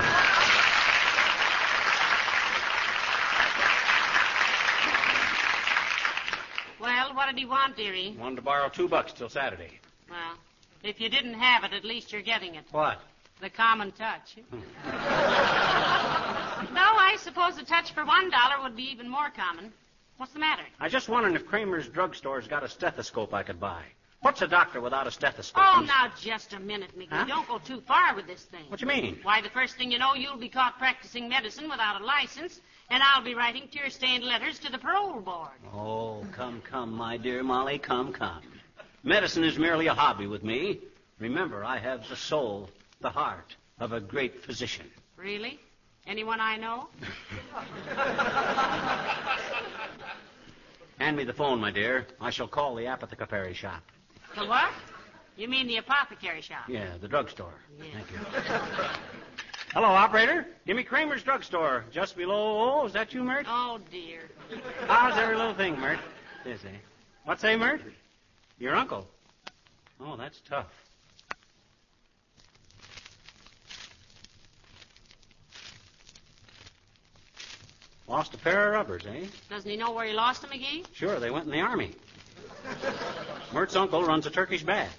Well, 6.82 7.16
what 7.16 7.28
did 7.28 7.38
he 7.38 7.46
want, 7.46 7.78
dearie? 7.78 8.18
Wanted 8.20 8.36
to 8.36 8.42
borrow 8.42 8.68
two 8.68 8.90
bucks 8.90 9.14
till 9.14 9.30
Saturday. 9.30 9.80
Well, 10.10 10.36
if 10.84 11.00
you 11.00 11.10
didn't 11.10 11.36
have 11.36 11.64
it, 11.64 11.74
at 11.74 11.84
least 11.84 12.12
you're 12.12 12.22
getting 12.22 12.56
it. 12.56 12.66
What? 12.72 13.00
The 13.42 13.50
common 13.50 13.92
touch. 13.92 14.38
Hmm. 14.50 14.60
no, 16.74 16.82
I 16.82 17.18
suppose 17.20 17.58
a 17.58 17.64
touch 17.64 17.94
for 17.94 18.06
one 18.06 18.30
dollar 18.30 18.64
would 18.64 18.76
be 18.76 18.90
even 18.92 19.08
more 19.08 19.30
common. 19.30 19.72
What's 20.18 20.34
the 20.34 20.40
matter? 20.40 20.64
I 20.80 20.90
just 20.90 21.10
wondering 21.10 21.36
if 21.36 21.46
Kramer's 21.46 21.88
drugstore's 21.88 22.48
got 22.48 22.64
a 22.64 22.70
stethoscope 22.70 23.34
I 23.34 23.44
could 23.44 23.60
buy. 23.60 23.84
What's 24.22 24.42
a 24.42 24.48
doctor 24.48 24.82
without 24.82 25.06
a 25.06 25.12
stethoscope? 25.12 25.64
Oh, 25.64 25.82
now 25.82 26.12
just 26.20 26.54
a 26.54 26.60
minute, 26.60 26.98
McGee. 26.98 27.10
Huh? 27.12 27.26
Don't 27.26 27.48
go 27.48 27.60
too 27.60 27.82
far 27.82 28.16
with 28.16 28.26
this 28.26 28.46
thing. 28.46 28.66
What 28.68 28.80
do 28.80 28.88
you 28.88 28.92
mean? 28.92 29.20
Why, 29.22 29.42
the 29.42 29.50
first 29.50 29.78
thing 29.78 29.92
you 29.92 30.00
know, 30.00 30.16
you'll 30.16 30.38
be 30.38 30.50
caught 30.50 30.80
practicing 30.80 31.30
medicine 31.30 31.70
without 31.70 32.02
a 32.02 32.04
license, 32.04 32.60
and 32.90 33.04
I'll 33.04 33.24
be 33.24 33.36
writing 33.36 33.68
tear-stained 33.72 34.24
letters 34.24 34.58
to 34.60 34.72
the 34.72 34.80
parole 34.80 35.22
board. 35.22 35.52
Oh, 35.72 36.26
come, 36.32 36.62
come, 36.62 36.94
my 36.94 37.18
dear 37.18 37.44
Molly, 37.44 37.78
come, 37.78 38.12
come. 38.12 38.42
Medicine 39.08 39.44
is 39.46 39.58
merely 39.58 39.88
a 39.88 39.94
hobby 39.94 40.28
with 40.28 40.44
me. 40.44 40.82
Remember, 41.18 41.64
I 41.64 41.78
have 41.78 42.10
the 42.10 42.16
soul, 42.18 42.70
the 43.00 43.10
heart 43.10 43.56
of 43.80 43.94
a 43.94 44.02
great 44.02 44.44
physician. 44.44 44.86
Really? 45.16 45.62
Anyone 46.06 46.42
I 46.42 46.58
know? 46.58 46.90
Hand 51.00 51.16
me 51.16 51.24
the 51.24 51.32
phone, 51.32 51.62
my 51.62 51.72
dear. 51.72 52.06
I 52.20 52.32
shall 52.32 52.50
call 52.50 52.76
the 52.76 52.88
apothecary 52.88 53.54
shop. 53.54 53.82
The 54.36 54.46
what? 54.46 54.72
You 55.38 55.48
mean 55.48 55.68
the 55.68 55.78
apothecary 55.78 56.42
shop? 56.42 56.68
Yeah, 56.68 56.98
the 57.00 57.08
drugstore. 57.08 57.54
Yeah. 57.80 57.86
Thank 57.94 58.12
you. 58.12 58.18
Hello, 59.72 59.88
operator. 59.88 60.48
Give 60.66 60.76
me 60.76 60.84
Kramer's 60.84 61.24
drugstore. 61.24 61.86
Just 61.94 62.18
below. 62.18 62.82
Oh, 62.82 62.86
is 62.88 62.92
that 62.92 63.14
you, 63.14 63.24
Myrt? 63.24 63.46
Oh, 63.48 63.80
dear. 63.90 64.24
How's 64.86 65.18
every 65.18 65.38
little 65.38 65.54
thing, 65.54 65.80
Myrt? 65.80 66.00
Yes, 66.46 66.60
eh? 66.66 66.76
What 67.24 67.40
say, 67.40 67.56
Myrt? 67.56 67.80
Your 68.60 68.76
uncle. 68.76 69.08
Oh, 70.00 70.16
that's 70.16 70.40
tough. 70.42 70.68
Lost 78.08 78.34
a 78.34 78.38
pair 78.38 78.68
of 78.68 78.74
rubbers, 78.74 79.06
eh? 79.06 79.26
Doesn't 79.50 79.70
he 79.70 79.76
know 79.76 79.92
where 79.92 80.06
he 80.06 80.14
lost 80.14 80.42
them, 80.42 80.52
McGee? 80.52 80.86
Sure, 80.94 81.20
they 81.20 81.30
went 81.30 81.46
in 81.46 81.52
the 81.52 81.60
army. 81.60 81.92
Myrt's 83.54 83.76
uncle 83.76 84.04
runs 84.04 84.26
a 84.26 84.30
Turkish 84.30 84.64
bath. 84.64 84.98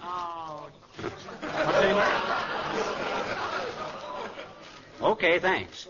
Oh, 0.00 0.68
What 1.00 1.74
say, 1.74 1.92
Myrt? 1.92 2.22
Okay, 5.12 5.38
thanks. 5.38 5.88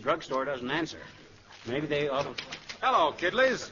Drugstore 0.00 0.44
doesn't 0.44 0.70
answer. 0.70 0.98
Maybe 1.66 1.86
they 1.86 2.08
ought 2.08 2.22
to. 2.22 2.44
Hello, 2.80 3.12
kidleys. 3.12 3.70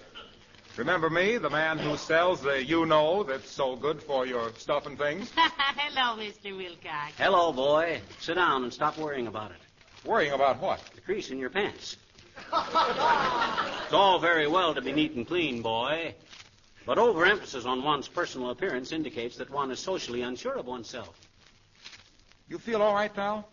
Remember 0.76 1.08
me, 1.08 1.38
the 1.38 1.48
man 1.48 1.78
who 1.78 1.96
sells 1.96 2.42
the 2.42 2.62
you-know 2.62 3.22
that's 3.22 3.50
so 3.50 3.76
good 3.76 4.02
for 4.02 4.26
your 4.26 4.52
stuff 4.58 4.84
and 4.84 4.98
things? 4.98 5.32
hello, 5.36 6.22
Mr. 6.22 6.54
Wilcox. 6.54 7.14
Hello, 7.16 7.50
boy. 7.50 7.98
Sit 8.20 8.34
down 8.34 8.62
and 8.62 8.70
stop 8.70 8.98
worrying 8.98 9.26
about 9.26 9.52
it. 9.52 9.56
Worrying 10.06 10.32
about 10.32 10.60
what? 10.60 10.82
The 10.94 11.00
crease 11.00 11.30
in 11.30 11.38
your 11.38 11.48
pants. 11.48 11.96
It's 12.36 13.92
all 13.92 14.18
very 14.18 14.46
well 14.46 14.74
to 14.74 14.82
be 14.82 14.92
neat 14.92 15.12
and 15.12 15.26
clean, 15.26 15.62
boy. 15.62 16.14
But 16.84 16.98
overemphasis 16.98 17.64
on 17.64 17.82
one's 17.82 18.06
personal 18.06 18.50
appearance 18.50 18.92
indicates 18.92 19.38
that 19.38 19.48
one 19.48 19.70
is 19.70 19.78
socially 19.80 20.20
unsure 20.20 20.58
of 20.58 20.66
oneself. 20.66 21.18
You 22.48 22.58
feel 22.58 22.82
all 22.82 22.94
right, 22.94 23.12
pal? 23.12 23.48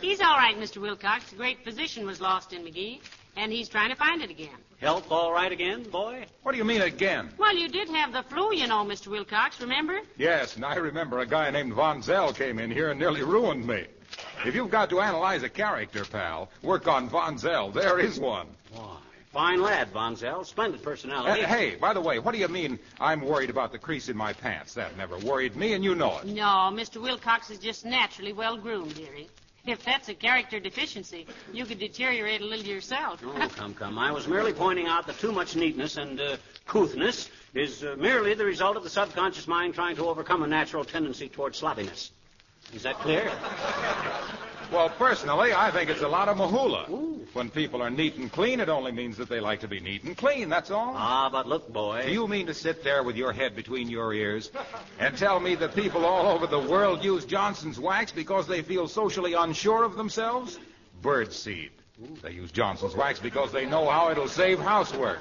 He's 0.00 0.20
all 0.20 0.36
right, 0.36 0.58
Mr. 0.58 0.82
Wilcox. 0.82 1.30
The 1.30 1.36
great 1.36 1.62
physician 1.62 2.04
was 2.04 2.20
lost 2.20 2.52
in 2.52 2.64
McGee, 2.64 3.00
and 3.36 3.52
he's 3.52 3.68
trying 3.68 3.90
to 3.90 3.96
find 3.96 4.22
it 4.22 4.30
again. 4.30 4.56
Health 4.78 5.10
all 5.10 5.32
right 5.32 5.52
again, 5.52 5.84
boy? 5.84 6.24
What 6.42 6.52
do 6.52 6.58
you 6.58 6.64
mean 6.64 6.82
again? 6.82 7.30
Well, 7.38 7.56
you 7.56 7.68
did 7.68 7.88
have 7.88 8.12
the 8.12 8.22
flu, 8.24 8.52
you 8.54 8.66
know, 8.66 8.84
Mr. 8.84 9.08
Wilcox, 9.08 9.60
remember? 9.60 10.00
Yes, 10.16 10.56
and 10.56 10.64
I 10.64 10.74
remember 10.74 11.20
a 11.20 11.26
guy 11.26 11.50
named 11.50 11.72
Von 11.74 12.02
Zell 12.02 12.32
came 12.32 12.58
in 12.58 12.70
here 12.70 12.90
and 12.90 12.98
nearly 12.98 13.22
ruined 13.22 13.66
me. 13.66 13.86
If 14.44 14.54
you've 14.54 14.70
got 14.70 14.90
to 14.90 15.00
analyze 15.00 15.42
a 15.42 15.48
character, 15.48 16.04
pal, 16.04 16.50
work 16.62 16.88
on 16.88 17.08
Von 17.08 17.38
Zell. 17.38 17.70
There 17.70 17.98
is 18.00 18.18
one. 18.18 18.48
Why, 18.74 18.96
fine 19.32 19.62
lad, 19.62 19.88
Von 19.90 20.16
Zell. 20.16 20.44
Splendid 20.44 20.82
personality. 20.82 21.42
Uh, 21.42 21.46
hey, 21.46 21.76
by 21.76 21.94
the 21.94 22.00
way, 22.00 22.18
what 22.18 22.32
do 22.32 22.38
you 22.38 22.48
mean 22.48 22.78
I'm 23.00 23.20
worried 23.20 23.50
about 23.50 23.70
the 23.70 23.78
crease 23.78 24.08
in 24.08 24.16
my 24.16 24.32
pants? 24.32 24.74
That 24.74 24.96
never 24.96 25.16
worried 25.18 25.56
me, 25.56 25.74
and 25.74 25.84
you 25.84 25.94
know 25.94 26.18
it. 26.18 26.26
No, 26.26 26.70
Mr. 26.72 27.00
Wilcox 27.00 27.50
is 27.50 27.58
just 27.58 27.84
naturally 27.84 28.32
well 28.32 28.56
groomed, 28.56 28.96
dearie. 28.96 29.28
If 29.64 29.84
that's 29.84 30.08
a 30.08 30.14
character 30.14 30.58
deficiency, 30.58 31.26
you 31.52 31.64
could 31.64 31.78
deteriorate 31.78 32.40
a 32.40 32.44
little 32.44 32.66
yourself. 32.66 33.22
Oh, 33.24 33.48
come, 33.54 33.74
come. 33.74 33.96
I 33.96 34.10
was 34.10 34.26
merely 34.26 34.52
pointing 34.52 34.88
out 34.88 35.06
that 35.06 35.18
too 35.20 35.30
much 35.30 35.54
neatness 35.54 35.98
and 35.98 36.20
uh, 36.20 36.36
couthness 36.66 37.30
is 37.54 37.84
uh, 37.84 37.94
merely 37.96 38.34
the 38.34 38.44
result 38.44 38.76
of 38.76 38.82
the 38.82 38.90
subconscious 38.90 39.46
mind 39.46 39.74
trying 39.74 39.94
to 39.96 40.08
overcome 40.08 40.42
a 40.42 40.48
natural 40.48 40.84
tendency 40.84 41.28
toward 41.28 41.54
sloppiness. 41.54 42.10
Is 42.74 42.82
that 42.82 42.98
clear? 42.98 43.30
Well, 44.72 44.88
personally, 44.88 45.52
I 45.52 45.70
think 45.70 45.90
it's 45.90 46.00
a 46.00 46.08
lot 46.08 46.28
of 46.30 46.38
mahula. 46.38 46.88
When 47.34 47.50
people 47.50 47.82
are 47.82 47.90
neat 47.90 48.16
and 48.16 48.32
clean, 48.32 48.58
it 48.58 48.70
only 48.70 48.90
means 48.90 49.18
that 49.18 49.28
they 49.28 49.38
like 49.38 49.60
to 49.60 49.68
be 49.68 49.80
neat 49.80 50.04
and 50.04 50.16
clean, 50.16 50.48
that's 50.48 50.70
all. 50.70 50.94
Ah, 50.96 51.28
but 51.30 51.46
look, 51.46 51.70
boy. 51.70 52.04
Do 52.06 52.12
you 52.12 52.26
mean 52.26 52.46
to 52.46 52.54
sit 52.54 52.82
there 52.82 53.02
with 53.02 53.16
your 53.16 53.32
head 53.32 53.54
between 53.54 53.90
your 53.90 54.14
ears 54.14 54.50
and 54.98 55.16
tell 55.16 55.40
me 55.40 55.54
that 55.56 55.74
people 55.74 56.06
all 56.06 56.26
over 56.26 56.46
the 56.46 56.58
world 56.58 57.04
use 57.04 57.26
Johnson's 57.26 57.78
wax 57.78 58.12
because 58.12 58.46
they 58.46 58.62
feel 58.62 58.88
socially 58.88 59.34
unsure 59.34 59.84
of 59.84 59.96
themselves? 59.96 60.58
Birdseed. 61.02 61.70
They 62.22 62.32
use 62.32 62.50
Johnson's 62.50 62.96
wax 62.96 63.20
because 63.20 63.52
they 63.52 63.66
know 63.66 63.88
how 63.90 64.10
it'll 64.10 64.26
save 64.26 64.58
housework. 64.58 65.20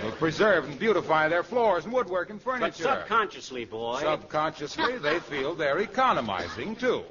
It'll 0.00 0.10
preserve 0.12 0.64
and 0.68 0.78
beautify 0.78 1.28
their 1.28 1.42
floors 1.44 1.84
and 1.84 1.92
woodwork 1.92 2.30
and 2.30 2.42
furniture. 2.42 2.66
But 2.66 2.74
furniture. 2.76 3.00
subconsciously, 3.00 3.64
boy. 3.64 4.00
Subconsciously, 4.00 4.98
they 4.98 5.20
feel 5.20 5.54
they're 5.54 5.78
economizing, 5.78 6.76
too. 6.76 7.04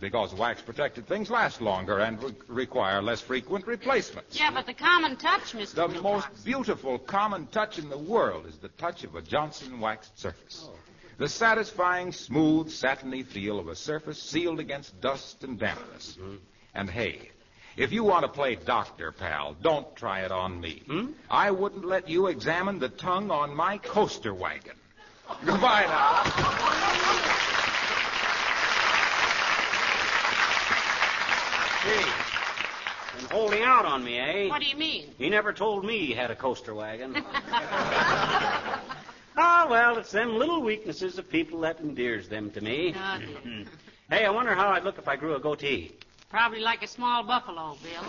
Because 0.00 0.34
wax 0.34 0.62
protected 0.62 1.06
things 1.06 1.30
last 1.30 1.60
longer 1.60 1.98
and 1.98 2.22
re- 2.22 2.32
require 2.48 3.02
less 3.02 3.20
frequent 3.20 3.66
replacements. 3.66 4.38
Yeah, 4.38 4.50
but 4.50 4.66
the 4.66 4.72
common 4.72 5.16
touch, 5.16 5.52
Mr. 5.52 5.74
The 5.74 5.86
Wilcox. 5.88 6.02
most 6.02 6.44
beautiful 6.44 6.98
common 6.98 7.46
touch 7.48 7.78
in 7.78 7.90
the 7.90 7.98
world 7.98 8.46
is 8.46 8.56
the 8.56 8.68
touch 8.68 9.04
of 9.04 9.14
a 9.14 9.22
Johnson 9.22 9.78
waxed 9.78 10.18
surface. 10.18 10.68
The 11.18 11.28
satisfying, 11.28 12.12
smooth, 12.12 12.70
satiny 12.70 13.24
feel 13.24 13.58
of 13.58 13.68
a 13.68 13.76
surface 13.76 14.20
sealed 14.22 14.58
against 14.58 14.98
dust 15.02 15.44
and 15.44 15.58
dampness. 15.58 16.16
Mm-hmm. 16.18 16.36
And 16.74 16.88
hey, 16.88 17.30
if 17.76 17.92
you 17.92 18.04
want 18.04 18.22
to 18.22 18.28
play 18.28 18.54
doctor, 18.54 19.12
pal, 19.12 19.54
don't 19.60 19.94
try 19.96 20.20
it 20.20 20.32
on 20.32 20.60
me. 20.60 20.82
Hmm? 20.86 21.08
I 21.30 21.50
wouldn't 21.50 21.84
let 21.84 22.08
you 22.08 22.28
examine 22.28 22.78
the 22.78 22.88
tongue 22.88 23.30
on 23.30 23.54
my 23.54 23.76
coaster 23.78 24.32
wagon. 24.32 24.76
Goodbye 25.44 25.84
now. 25.86 27.26
Gee, 31.82 32.04
been 33.16 33.30
holding 33.30 33.62
out 33.62 33.84
on 33.86 34.04
me, 34.04 34.18
eh? 34.18 34.48
What 34.48 34.60
do 34.60 34.66
you 34.66 34.76
mean? 34.76 35.06
He 35.18 35.28
never 35.30 35.52
told 35.52 35.84
me 35.84 36.06
he 36.06 36.12
had 36.12 36.30
a 36.30 36.36
coaster 36.36 36.74
wagon. 36.74 37.24
Ah, 39.36 39.66
well, 39.70 39.96
it's 39.96 40.10
them 40.10 40.36
little 40.36 40.60
weaknesses 40.60 41.16
of 41.16 41.30
people 41.30 41.60
that 41.60 41.80
endears 41.80 42.28
them 42.28 42.50
to 42.50 42.60
me. 42.60 42.94
Oh, 42.94 43.18
hey, 44.10 44.26
I 44.26 44.30
wonder 44.30 44.54
how 44.54 44.68
I'd 44.68 44.84
look 44.84 44.98
if 44.98 45.08
I 45.08 45.16
grew 45.16 45.34
a 45.34 45.40
goatee. 45.40 45.92
Probably 46.28 46.60
like 46.60 46.82
a 46.82 46.86
small 46.86 47.22
buffalo, 47.22 47.78
Bill. 47.82 48.02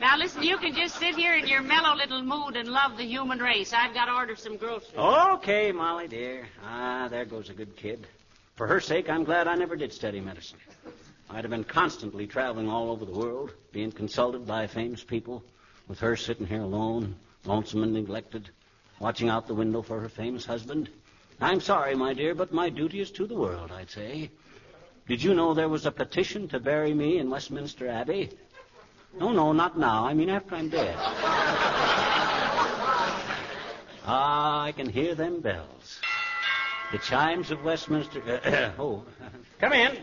now, 0.00 0.16
listen, 0.16 0.42
you 0.42 0.56
can 0.58 0.74
just 0.74 0.96
sit 0.98 1.16
here 1.16 1.34
in 1.34 1.46
your 1.48 1.60
mellow 1.60 1.94
little 1.94 2.22
mood 2.22 2.56
and 2.56 2.68
love 2.68 2.96
the 2.96 3.04
human 3.04 3.40
race. 3.40 3.74
I've 3.74 3.92
got 3.92 4.06
to 4.06 4.12
order 4.12 4.36
some 4.36 4.56
groceries. 4.56 4.96
Okay, 4.96 5.70
Molly, 5.72 6.08
dear. 6.08 6.46
Ah, 6.64 7.08
there 7.10 7.24
goes 7.26 7.50
a 7.50 7.54
good 7.54 7.76
kid. 7.76 8.06
For 8.56 8.66
her 8.66 8.80
sake, 8.80 9.10
I'm 9.10 9.24
glad 9.24 9.48
I 9.48 9.54
never 9.56 9.76
did 9.76 9.92
study 9.92 10.20
medicine. 10.20 10.58
I'd 11.32 11.44
have 11.44 11.50
been 11.50 11.64
constantly 11.64 12.26
traveling 12.26 12.68
all 12.68 12.90
over 12.90 13.06
the 13.06 13.18
world, 13.18 13.54
being 13.72 13.90
consulted 13.90 14.46
by 14.46 14.66
famous 14.66 15.02
people, 15.02 15.42
with 15.88 15.98
her 16.00 16.14
sitting 16.14 16.46
here 16.46 16.60
alone, 16.60 17.16
lonesome 17.46 17.82
and 17.84 17.94
neglected, 17.94 18.50
watching 19.00 19.30
out 19.30 19.46
the 19.46 19.54
window 19.54 19.80
for 19.80 19.98
her 19.98 20.10
famous 20.10 20.44
husband. 20.44 20.90
I'm 21.40 21.62
sorry, 21.62 21.94
my 21.94 22.12
dear, 22.12 22.34
but 22.34 22.52
my 22.52 22.68
duty 22.68 23.00
is 23.00 23.10
to 23.12 23.26
the 23.26 23.34
world, 23.34 23.72
I'd 23.72 23.90
say. 23.90 24.30
Did 25.08 25.22
you 25.22 25.32
know 25.32 25.54
there 25.54 25.70
was 25.70 25.86
a 25.86 25.90
petition 25.90 26.48
to 26.48 26.60
bury 26.60 26.92
me 26.92 27.16
in 27.16 27.30
Westminster 27.30 27.88
Abbey? 27.88 28.28
No, 29.18 29.32
no, 29.32 29.52
not 29.52 29.78
now. 29.78 30.06
I 30.06 30.12
mean 30.12 30.28
after 30.28 30.54
I'm 30.54 30.68
dead. 30.68 30.94
ah, 34.04 34.64
I 34.64 34.72
can 34.72 34.88
hear 34.88 35.14
them 35.14 35.40
bells. 35.40 35.98
The 36.92 36.98
chimes 36.98 37.50
of 37.50 37.64
Westminster. 37.64 38.74
oh, 38.78 39.04
come 39.58 39.72
in. 39.72 39.96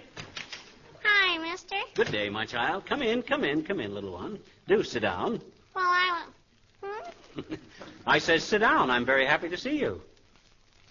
Good 1.99 2.13
day, 2.13 2.29
my 2.29 2.45
child. 2.45 2.85
Come 2.85 3.01
in, 3.01 3.21
come 3.21 3.43
in, 3.43 3.62
come 3.62 3.81
in, 3.81 3.93
little 3.93 4.13
one. 4.13 4.39
Do 4.69 4.83
sit 4.83 5.01
down. 5.01 5.41
Well, 5.75 5.83
I. 5.83 6.23
Hmm? 6.81 7.41
I 8.07 8.19
says 8.19 8.41
sit 8.41 8.59
down. 8.59 8.89
I'm 8.89 9.05
very 9.05 9.25
happy 9.25 9.49
to 9.49 9.57
see 9.57 9.77
you. 9.77 10.01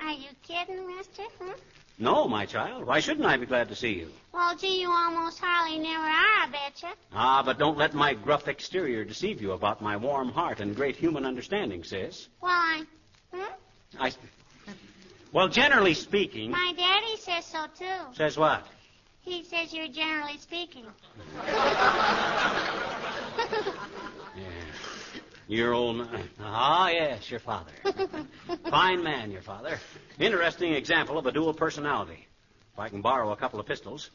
Are 0.00 0.12
you 0.12 0.28
kidding, 0.46 0.86
mister? 0.86 1.22
Hmm? 1.40 1.52
No, 1.98 2.28
my 2.28 2.44
child. 2.44 2.84
Why 2.84 3.00
shouldn't 3.00 3.24
I 3.24 3.38
be 3.38 3.46
glad 3.46 3.70
to 3.70 3.74
see 3.74 3.94
you? 3.94 4.10
Well, 4.34 4.54
gee, 4.54 4.82
you 4.82 4.90
almost 4.90 5.38
hardly 5.40 5.78
never 5.78 6.04
are, 6.04 6.42
I 6.42 6.48
betcha. 6.52 6.92
Ah, 7.14 7.42
but 7.42 7.58
don't 7.58 7.78
let 7.78 7.94
my 7.94 8.12
gruff 8.12 8.46
exterior 8.46 9.02
deceive 9.02 9.40
you 9.40 9.52
about 9.52 9.80
my 9.80 9.96
warm 9.96 10.28
heart 10.28 10.60
and 10.60 10.76
great 10.76 10.94
human 10.96 11.24
understanding, 11.24 11.84
sis. 11.84 12.28
Well, 12.42 12.50
I. 12.52 12.82
Hmm? 13.32 13.52
I. 13.98 14.12
Well, 15.32 15.48
generally 15.48 15.94
speaking. 15.94 16.50
My 16.50 16.74
daddy 16.76 17.16
says 17.16 17.46
so, 17.46 17.64
too. 17.78 18.14
Says 18.14 18.36
what? 18.36 18.66
He 19.28 19.44
says 19.44 19.74
you're 19.74 19.88
generally 19.88 20.38
speaking. 20.38 20.86
Your 25.48 25.74
old 25.74 25.96
man. 25.96 26.28
Ah, 26.40 26.88
yes, 26.88 27.30
your 27.30 27.40
father. 27.40 27.72
Fine 28.70 29.02
man, 29.02 29.30
your 29.30 29.40
father. 29.40 29.78
Interesting 30.18 30.74
example 30.74 31.16
of 31.16 31.24
a 31.24 31.32
dual 31.32 31.54
personality. 31.54 32.26
If 32.74 32.78
I 32.78 32.90
can 32.90 33.00
borrow 33.00 33.32
a 33.32 33.36
couple 33.36 33.58
of 33.58 33.64
pistols. 33.64 34.10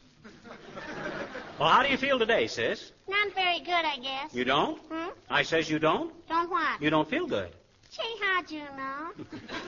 Well, 1.58 1.68
how 1.68 1.82
do 1.82 1.88
you 1.88 1.96
feel 1.96 2.20
today, 2.20 2.46
sis? 2.46 2.92
Not 3.08 3.34
very 3.34 3.58
good, 3.58 3.72
I 3.72 3.98
guess. 4.00 4.32
You 4.32 4.44
don't? 4.44 4.78
Hmm? 4.82 5.10
I 5.28 5.42
says 5.42 5.68
you 5.68 5.80
don't? 5.80 6.12
Don't 6.28 6.48
what? 6.50 6.80
You 6.80 6.90
don't 6.90 7.10
feel 7.10 7.26
good. 7.26 7.50
Gee, 7.90 8.16
how'd 8.20 8.50
you 8.50 8.62
know? 8.76 9.10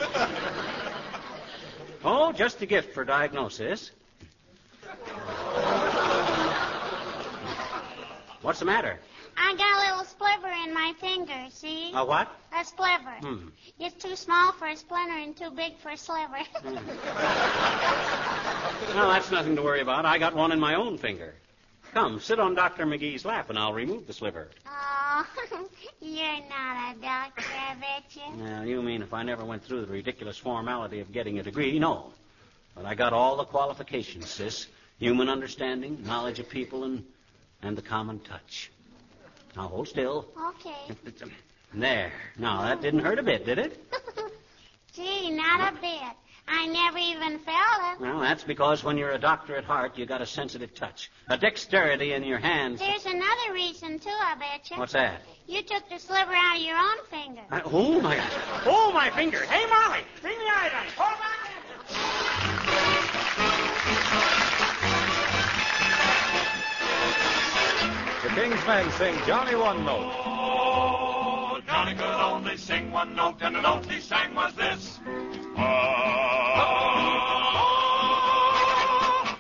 Oh, 2.05 2.31
just 2.31 2.63
a 2.63 2.67
gift 2.67 2.95
for 2.95 3.05
diagnosis. 3.05 3.91
What's 8.43 8.61
the 8.61 8.65
matter? 8.65 8.99
I 9.37 9.55
got 9.57 9.77
a 9.77 9.91
little 9.91 10.05
splinter 10.05 10.53
in 10.65 10.73
my 10.73 10.95
finger, 11.01 11.47
see? 11.51 11.91
A 11.95 12.05
what? 12.05 12.29
A 12.59 12.65
splinter. 12.65 13.17
Hmm. 13.21 13.49
It's 13.79 14.03
too 14.03 14.17
small 14.17 14.53
for 14.53 14.67
a 14.69 14.77
splinter 14.77 15.19
and 15.19 15.37
too 15.37 15.51
big 15.51 15.77
for 15.79 15.91
a 15.91 15.97
sliver. 15.97 16.39
Well, 18.95 19.09
that's 19.11 19.31
nothing 19.31 19.57
to 19.57 19.63
worry 19.63 19.81
about. 19.81 20.07
I 20.07 20.19
got 20.19 20.35
one 20.35 20.53
in 20.53 20.61
my 20.61 20.75
own 20.75 20.97
finger. 20.97 21.35
Come, 21.93 22.21
sit 22.21 22.39
on 22.39 22.55
Dr. 22.55 22.87
McGee's 22.87 23.25
lap 23.25 23.51
and 23.51 23.59
I'll 23.59 23.73
remove 23.73 24.07
the 24.07 24.13
sliver. 24.13 24.49
oh, 24.67 25.27
you're 26.01 26.25
not 26.49 26.95
a 26.95 27.01
doctor, 27.01 27.43
I 27.43 27.75
bet 27.75 28.05
you. 28.15 28.43
Now, 28.45 28.63
you 28.63 28.83
mean 28.83 29.03
if 29.03 29.13
I 29.15 29.23
never 29.23 29.45
went 29.45 29.65
through 29.65 29.81
the 29.87 29.93
ridiculous 29.93 30.37
formality 30.37 31.01
of 31.01 31.13
getting 31.13 31.39
a 31.39 31.43
degree? 31.43 31.79
No. 31.79 32.13
But 32.75 32.85
I 32.85 32.95
got 32.95 33.13
all 33.13 33.37
the 33.37 33.45
qualifications, 33.45 34.29
sis. 34.29 34.67
Human 34.99 35.29
understanding, 35.29 36.03
knowledge 36.05 36.39
of 36.39 36.49
people, 36.49 36.85
and, 36.85 37.05
and 37.63 37.77
the 37.77 37.83
common 37.83 38.19
touch. 38.21 38.71
Now, 39.57 39.69
hold 39.69 39.89
still. 39.89 40.29
Okay. 40.61 40.95
There. 41.75 42.13
Now, 42.39 42.63
that 42.63 42.81
didn't 42.81 43.01
hurt 43.01 43.19
a 43.19 43.23
bit, 43.23 43.45
did 43.45 43.59
it? 43.59 43.85
Gee, 44.95 45.31
not 45.31 45.75
a 45.75 45.77
bit. 45.77 46.17
I 46.49 46.67
never 46.67 46.97
even 46.97 47.39
felt 47.41 47.57
it. 47.93 48.01
Well, 48.01 48.21
that's 48.21 48.45
because 48.45 48.85
when 48.85 48.97
you're 48.97 49.11
a 49.11 49.19
doctor 49.19 49.57
at 49.57 49.65
heart, 49.65 49.99
you 49.99 50.07
got 50.07 50.23
a 50.23 50.27
sensitive 50.27 50.75
touch, 50.75 51.11
a 51.29 51.37
dexterity 51.37 52.13
in 52.13 52.23
your 52.23 52.39
hands. 52.39 52.79
There's 52.79 53.05
another 53.05 53.53
reason, 53.53 53.99
too, 53.99 54.09
I 54.09 54.37
bet 54.37 54.71
you. 54.71 54.79
What's 54.79 54.93
that? 54.93 55.21
You 55.49 55.63
took 55.63 55.89
the 55.91 55.99
sliver 55.99 56.33
out 56.33 56.57
of 56.57 56.63
your 56.63 56.77
own 56.79 57.05
finger. 57.11 57.43
I- 57.51 57.63
oh, 57.65 58.01
my 58.01 58.17
God. 58.17 58.31
Oh, 58.65 58.93
my 58.95 59.11
finger. 59.11 59.43
Hey, 59.43 59.67
Molly, 59.69 60.01
bring 60.23 60.39
the 60.39 60.45
iodine. 60.45 60.93
Hold 60.97 61.21
on. 61.21 61.36
King's 68.37 68.66
Men 68.66 68.90
sing 68.90 69.16
Johnny 69.27 69.55
One 69.55 69.83
Note. 69.87 70.12
Oh, 70.27 71.59
Johnny 71.66 71.94
could 71.94 72.05
only 72.05 72.59
sing 72.59 72.90
one 72.90 73.16
note, 73.16 73.37
and 73.40 73.57
the 73.57 73.62
note 73.62 73.90
he 73.90 73.99
sang 73.99 74.35
was 74.35 74.53
this. 74.53 75.01
Oh, 75.57 75.62
oh, 77.49 77.79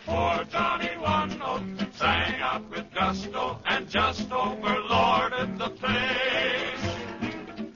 oh, 0.08 0.44
Johnny 0.50 0.96
One 0.96 1.38
Note 1.38 1.94
sang 1.94 2.40
out 2.40 2.70
with 2.70 2.90
gusto 2.94 3.60
and 3.66 3.86
just 3.86 4.30
overlorded 4.30 5.58
the 5.58 5.68
place. 5.68 6.96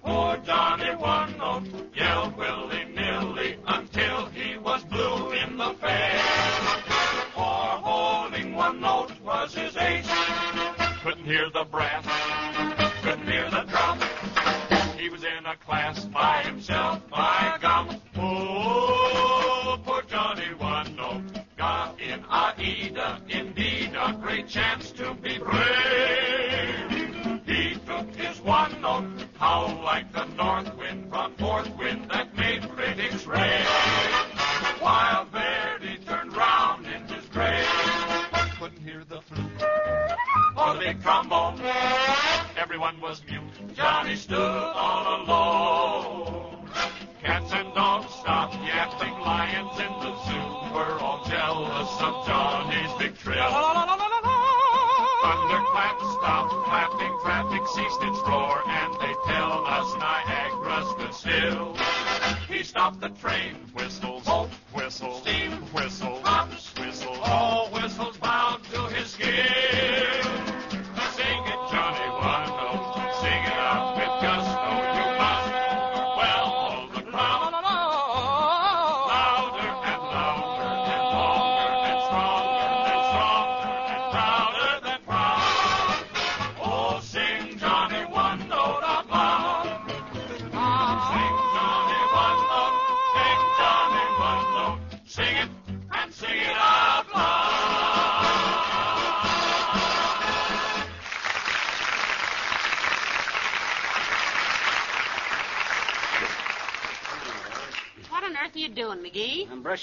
Poor 0.02 0.38
Johnny 0.38 0.96
One 0.96 1.36
Note 1.36 1.68
yelled 1.94 2.34
willy-nilly 2.34 3.58
until 3.66 4.24
he 4.30 4.56
was 4.56 4.82
blue 4.84 5.32
in 5.32 5.58
the 5.58 5.74
face. 5.74 6.22
For 7.34 7.68
holding 7.84 8.54
one 8.54 8.80
note 8.80 9.12
was 9.22 9.52
his 9.52 9.76
ace. 9.76 10.19
Couldn't 11.02 11.24
hear 11.24 11.48
the 11.48 11.64
brass, 11.64 12.04
couldn't 13.02 13.26
hear 13.26 13.48
the 13.50 13.62
drum. 13.62 13.98
He 14.98 15.08
was 15.08 15.24
in 15.24 15.46
a 15.46 15.56
class 15.56 16.04
by 16.04 16.42
himself, 16.42 17.00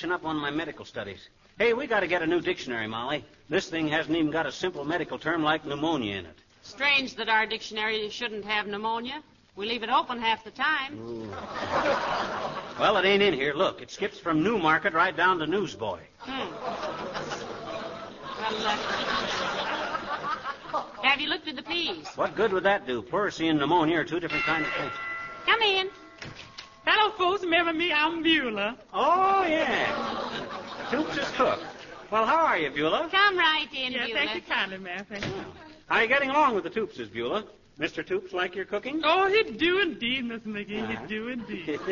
I'm 0.03 0.11
up 0.11 0.25
on 0.25 0.37
my 0.37 0.51
medical 0.51 0.85
studies. 0.85 1.29
Hey, 1.57 1.73
we 1.73 1.87
got 1.87 2.01
to 2.01 2.07
get 2.07 2.21
a 2.21 2.27
new 2.27 2.39
dictionary, 2.39 2.87
Molly. 2.87 3.25
This 3.49 3.67
thing 3.67 3.87
hasn't 3.87 4.15
even 4.15 4.29
got 4.29 4.45
a 4.45 4.51
simple 4.51 4.85
medical 4.85 5.17
term 5.17 5.41
like 5.43 5.65
pneumonia 5.65 6.17
in 6.17 6.25
it. 6.25 6.37
Strange 6.61 7.15
that 7.15 7.29
our 7.29 7.45
dictionary 7.45 8.07
shouldn't 8.09 8.45
have 8.45 8.67
pneumonia. 8.67 9.23
We 9.55 9.65
leave 9.65 9.81
it 9.81 9.89
open 9.89 10.19
half 10.19 10.43
the 10.43 10.51
time. 10.51 11.31
Well, 12.79 12.97
it 12.97 13.05
ain't 13.05 13.23
in 13.23 13.33
here. 13.33 13.55
Look, 13.55 13.81
it 13.81 13.89
skips 13.89 14.19
from 14.19 14.43
Newmarket 14.43 14.93
right 14.93 15.17
down 15.17 15.39
to 15.39 15.47
Newsboy. 15.47 15.99
Hmm. 16.19 16.53
Well, 18.39 18.67
uh, 20.73 20.83
have 21.01 21.19
you 21.19 21.27
looked 21.27 21.47
at 21.47 21.55
the 21.55 21.63
peas? 21.63 22.05
What 22.15 22.35
good 22.35 22.53
would 22.53 22.63
that 22.63 22.85
do? 22.85 23.01
Pleurisy 23.01 23.49
and 23.49 23.57
pneumonia 23.57 23.97
are 23.97 24.03
two 24.03 24.19
different 24.19 24.43
kinds 24.43 24.67
of 24.67 24.73
things. 24.73 24.91
Come 25.47 25.61
in. 25.61 25.89
Hello, 27.17 27.31
folks. 27.31 27.43
Remember 27.43 27.73
me? 27.73 27.91
I'm 27.91 28.21
Beulah. 28.21 28.77
Oh, 28.93 29.43
yeah. 29.47 30.45
Toops 30.91 31.17
is 31.17 31.27
cook. 31.35 31.59
Well, 32.11 32.25
how 32.25 32.45
are 32.45 32.57
you, 32.59 32.69
Beulah? 32.69 33.09
Come 33.11 33.37
right 33.37 33.67
in, 33.73 33.91
Yeah, 33.91 34.05
Beulah. 34.05 34.19
thank 34.19 34.35
you 34.35 34.41
kindly, 34.41 34.77
ma'am. 34.77 35.05
Thank 35.09 35.25
you. 35.25 35.33
How 35.87 35.95
are 35.95 36.01
you 36.03 36.07
getting 36.07 36.29
along 36.29 36.53
with 36.55 36.63
the 36.63 36.69
Toopses, 36.69 37.11
Beulah? 37.11 37.43
Mr. 37.79 38.05
Toops 38.05 38.33
like 38.33 38.55
your 38.55 38.65
cooking? 38.65 39.01
Oh, 39.03 39.27
he 39.27 39.51
do 39.57 39.79
indeed, 39.79 40.25
Miss 40.25 40.41
McGee. 40.41 40.83
Uh-huh. 40.83 41.01
He 41.01 41.07
do 41.07 41.27
indeed. 41.29 41.79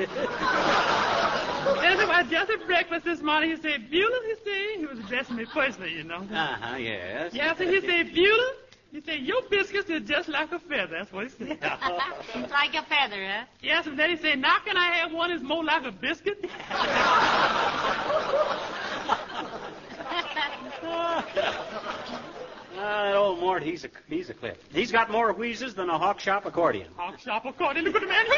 Yes, 1.65 1.97
I 2.09 2.21
just 2.29 2.51
at 2.51 2.63
breakfast 2.67 3.05
this 3.05 3.21
morning, 3.23 3.49
he 3.49 3.55
said, 3.55 3.89
Beulah, 3.89 4.19
he 4.27 4.35
said, 4.43 4.79
he 4.79 4.85
was 4.85 4.99
addressing 4.99 5.35
me 5.35 5.45
personally, 5.45 5.93
you 5.93 6.03
know. 6.03 6.17
Uh-huh, 6.17 6.75
yes. 6.77 7.33
Yeah, 7.33 7.55
so 7.55 7.67
he 7.67 7.81
said, 7.81 8.11
Beulah, 8.13 8.51
he 8.95 9.01
said, 9.01 9.19
your 9.19 9.41
biscuits 9.49 9.89
are 9.89 9.99
just 9.99 10.29
like 10.29 10.53
a 10.53 10.59
feather. 10.59 10.93
That's 10.93 11.11
what 11.11 11.25
he 11.25 11.29
said. 11.29 11.59
like 11.61 12.73
a 12.75 12.83
feather, 12.83 13.27
huh? 13.27 13.43
yes, 13.61 13.87
and 13.87 13.99
then 13.99 14.09
he 14.09 14.15
said, 14.15 14.39
now 14.39 14.59
can 14.59 14.77
I 14.77 14.95
have 14.95 15.11
one 15.11 15.31
that's 15.31 15.43
more 15.43 15.65
like 15.65 15.83
a 15.83 15.91
biscuit? 15.91 16.49
Ah, 22.77 23.05
that 23.05 23.15
old 23.15 23.39
Mort, 23.39 23.63
he's 23.63 23.85
a 23.85 23.89
he's 24.09 24.29
a 24.29 24.33
clip. 24.33 24.61
He's 24.71 24.91
got 24.91 25.09
more 25.09 25.31
wheezes 25.31 25.73
than 25.73 25.89
a 25.89 25.97
hawk 25.97 26.19
shop 26.19 26.45
accordion. 26.45 26.89
Hawk 26.97 27.17
shop 27.17 27.45
according 27.45 27.85
to 27.85 27.91
good 27.91 28.07
man. 28.07 28.25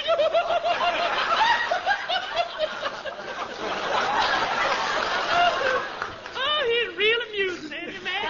oh, 6.35 6.61
he's 6.69 6.95
real 6.97 7.17
amusing, 7.29 7.73
ain't 7.73 7.89
he, 7.89 8.03
man? 8.03 8.27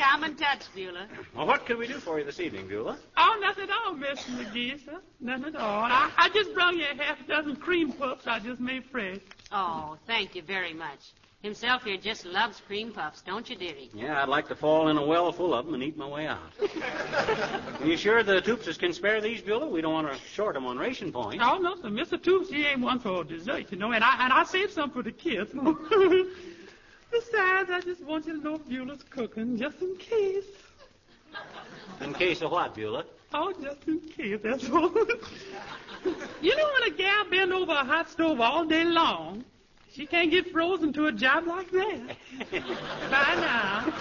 He's 0.00 0.20
got 0.20 0.38
touch, 0.38 0.74
Beulah. 0.74 1.06
Well, 1.36 1.46
what 1.46 1.66
can 1.66 1.76
we 1.76 1.86
do 1.86 1.98
for 1.98 2.18
you 2.18 2.24
this 2.24 2.40
evening, 2.40 2.66
Beulah? 2.68 2.96
Oh, 3.18 3.38
nothing 3.42 3.64
at 3.64 3.70
all, 3.84 3.92
Miss 3.92 4.20
McGee, 4.24 4.82
sir. 4.82 4.98
Nothing 5.20 5.54
at 5.54 5.56
all. 5.56 5.84
I, 5.84 6.10
I 6.16 6.30
just 6.30 6.54
brought 6.54 6.74
you 6.74 6.84
a 6.90 7.02
half 7.02 7.18
dozen 7.26 7.56
cream 7.56 7.92
puffs 7.92 8.26
I 8.26 8.38
just 8.38 8.60
made 8.60 8.84
fresh. 8.84 9.18
Oh, 9.52 9.98
thank 10.06 10.34
you 10.34 10.40
very 10.40 10.72
much. 10.72 11.12
Himself 11.42 11.84
here 11.84 11.98
just 11.98 12.24
loves 12.24 12.62
cream 12.66 12.92
puffs, 12.92 13.20
don't 13.20 13.48
you, 13.50 13.56
dearie? 13.56 13.90
Yeah, 13.92 14.22
I'd 14.22 14.30
like 14.30 14.48
to 14.48 14.54
fall 14.54 14.88
in 14.88 14.96
a 14.96 15.04
well 15.04 15.32
full 15.32 15.52
of 15.52 15.66
them 15.66 15.74
and 15.74 15.82
eat 15.82 15.98
my 15.98 16.06
way 16.08 16.26
out. 16.26 16.38
Are 17.80 17.86
you 17.86 17.98
sure 17.98 18.22
the 18.22 18.40
Toopses 18.40 18.78
can 18.78 18.94
spare 18.94 19.20
these, 19.20 19.42
Beulah? 19.42 19.68
We 19.68 19.82
don't 19.82 19.92
want 19.92 20.10
to 20.10 20.18
short 20.18 20.54
them 20.54 20.64
on 20.64 20.78
ration 20.78 21.12
points. 21.12 21.44
Oh, 21.46 21.58
no, 21.58 21.76
sir. 21.76 21.88
Mr. 21.88 22.18
Toops, 22.18 22.48
he 22.48 22.64
ain't 22.64 22.80
one 22.80 23.00
for 23.00 23.22
dessert, 23.22 23.70
you 23.70 23.76
know, 23.76 23.92
and 23.92 24.02
I, 24.02 24.24
and 24.24 24.32
I 24.32 24.44
saved 24.44 24.72
some 24.72 24.90
for 24.90 25.02
the 25.02 25.12
kids. 25.12 25.50
Besides, 27.10 27.70
I 27.70 27.80
just 27.84 28.02
want 28.04 28.26
you 28.26 28.38
to 28.38 28.44
know 28.44 28.58
Beulah's 28.58 29.02
cooking, 29.10 29.58
just 29.58 29.80
in 29.80 29.96
case. 29.96 30.44
In 32.00 32.14
case 32.14 32.40
of 32.42 32.52
what, 32.52 32.74
Beulah? 32.74 33.04
Oh, 33.32 33.52
just 33.60 33.86
in 33.86 34.00
case, 34.00 34.38
that's 34.42 34.68
all. 34.70 34.90
you 36.40 36.56
know 36.56 36.70
when 36.72 36.92
a 36.92 36.96
gal 36.96 37.24
been 37.30 37.52
over 37.52 37.72
a 37.72 37.84
hot 37.84 38.08
stove 38.10 38.40
all 38.40 38.64
day 38.64 38.84
long, 38.84 39.44
she 39.92 40.06
can't 40.06 40.30
get 40.30 40.50
frozen 40.50 40.92
to 40.94 41.06
a 41.06 41.12
job 41.12 41.46
like 41.46 41.70
that. 41.70 42.16
Bye 43.10 43.34
now. 43.36 43.92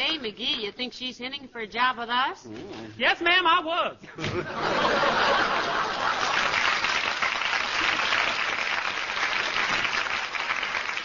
Say, 0.00 0.16
McGee, 0.16 0.62
you 0.62 0.72
think 0.72 0.94
she's 0.94 1.18
hinting 1.18 1.46
for 1.48 1.58
a 1.58 1.66
job 1.66 1.98
with 1.98 2.08
us? 2.08 2.48
Yes, 2.96 3.20
ma'am, 3.20 3.46
I 3.46 3.60
was. 3.62 3.96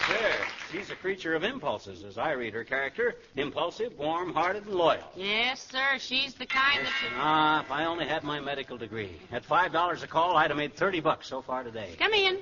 Sure. 0.06 0.46
She's 0.70 0.90
a 0.90 0.94
creature 0.94 1.34
of 1.34 1.42
impulses, 1.42 2.04
as 2.04 2.16
I 2.16 2.30
read 2.32 2.54
her 2.54 2.62
character. 2.62 3.16
Impulsive, 3.34 3.98
warm-hearted, 3.98 4.66
and 4.66 4.74
loyal. 4.74 5.02
Yes, 5.16 5.66
sir. 5.68 5.98
She's 5.98 6.34
the 6.34 6.46
kind 6.46 6.86
that 6.86 6.92
should... 7.00 7.10
Ah, 7.16 7.62
if 7.62 7.72
I 7.72 7.86
only 7.86 8.06
had 8.06 8.22
my 8.22 8.38
medical 8.38 8.78
degree. 8.78 9.18
At 9.32 9.44
five 9.44 9.72
dollars 9.72 10.04
a 10.04 10.06
call, 10.06 10.36
I'd 10.36 10.50
have 10.50 10.56
made 10.56 10.76
thirty 10.76 11.00
bucks 11.00 11.26
so 11.26 11.42
far 11.42 11.64
today. 11.64 11.96
Come 11.98 12.12
in. 12.12 12.38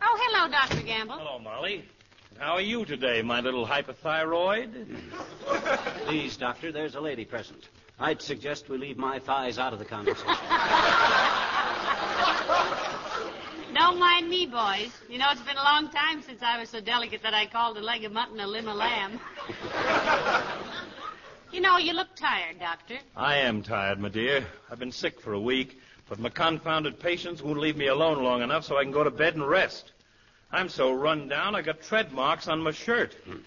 Oh, 0.00 0.16
hello, 0.22 0.48
Dr. 0.48 0.82
Gamble. 0.86 1.16
Hello, 1.18 1.40
Molly. 1.40 1.84
How 2.38 2.54
are 2.54 2.60
you 2.60 2.84
today, 2.84 3.22
my 3.22 3.40
little 3.40 3.66
hypothyroid? 3.66 4.86
Please, 6.06 6.36
doctor, 6.36 6.72
there's 6.72 6.94
a 6.94 7.00
lady 7.00 7.24
present. 7.24 7.68
I'd 7.98 8.22
suggest 8.22 8.68
we 8.68 8.78
leave 8.78 8.96
my 8.96 9.18
thighs 9.18 9.58
out 9.58 9.72
of 9.72 9.78
the 9.78 9.84
conversation. 9.84 10.26
Don't 13.74 13.98
mind 13.98 14.28
me, 14.28 14.46
boys. 14.46 14.90
You 15.08 15.18
know, 15.18 15.28
it's 15.30 15.42
been 15.42 15.56
a 15.56 15.62
long 15.62 15.90
time 15.90 16.22
since 16.22 16.42
I 16.42 16.58
was 16.58 16.70
so 16.70 16.80
delicate 16.80 17.22
that 17.22 17.34
I 17.34 17.46
called 17.46 17.76
a 17.76 17.82
leg 17.82 18.04
of 18.04 18.12
mutton 18.12 18.40
a 18.40 18.46
limb 18.46 18.68
of 18.68 18.76
lamb. 18.76 19.20
you 21.52 21.60
know, 21.60 21.76
you 21.76 21.92
look 21.92 22.14
tired, 22.16 22.58
Doctor. 22.58 22.98
I 23.16 23.36
am 23.36 23.62
tired, 23.62 24.00
my 24.00 24.08
dear. 24.08 24.46
I've 24.70 24.78
been 24.78 24.92
sick 24.92 25.20
for 25.20 25.34
a 25.34 25.40
week. 25.40 25.78
But 26.08 26.18
my 26.18 26.28
confounded 26.28 26.98
patients 26.98 27.40
won't 27.40 27.60
leave 27.60 27.76
me 27.76 27.86
alone 27.86 28.24
long 28.24 28.42
enough 28.42 28.64
so 28.64 28.76
I 28.76 28.82
can 28.82 28.90
go 28.92 29.04
to 29.04 29.12
bed 29.12 29.34
and 29.34 29.46
rest. 29.46 29.92
I'm 30.52 30.68
so 30.68 30.92
run 30.92 31.28
down, 31.28 31.54
I 31.54 31.62
got 31.62 31.80
tread 31.82 32.12
marks 32.12 32.48
on 32.48 32.60
my 32.60 32.72
shirt. 32.72 33.14
Hmm. 33.24 33.38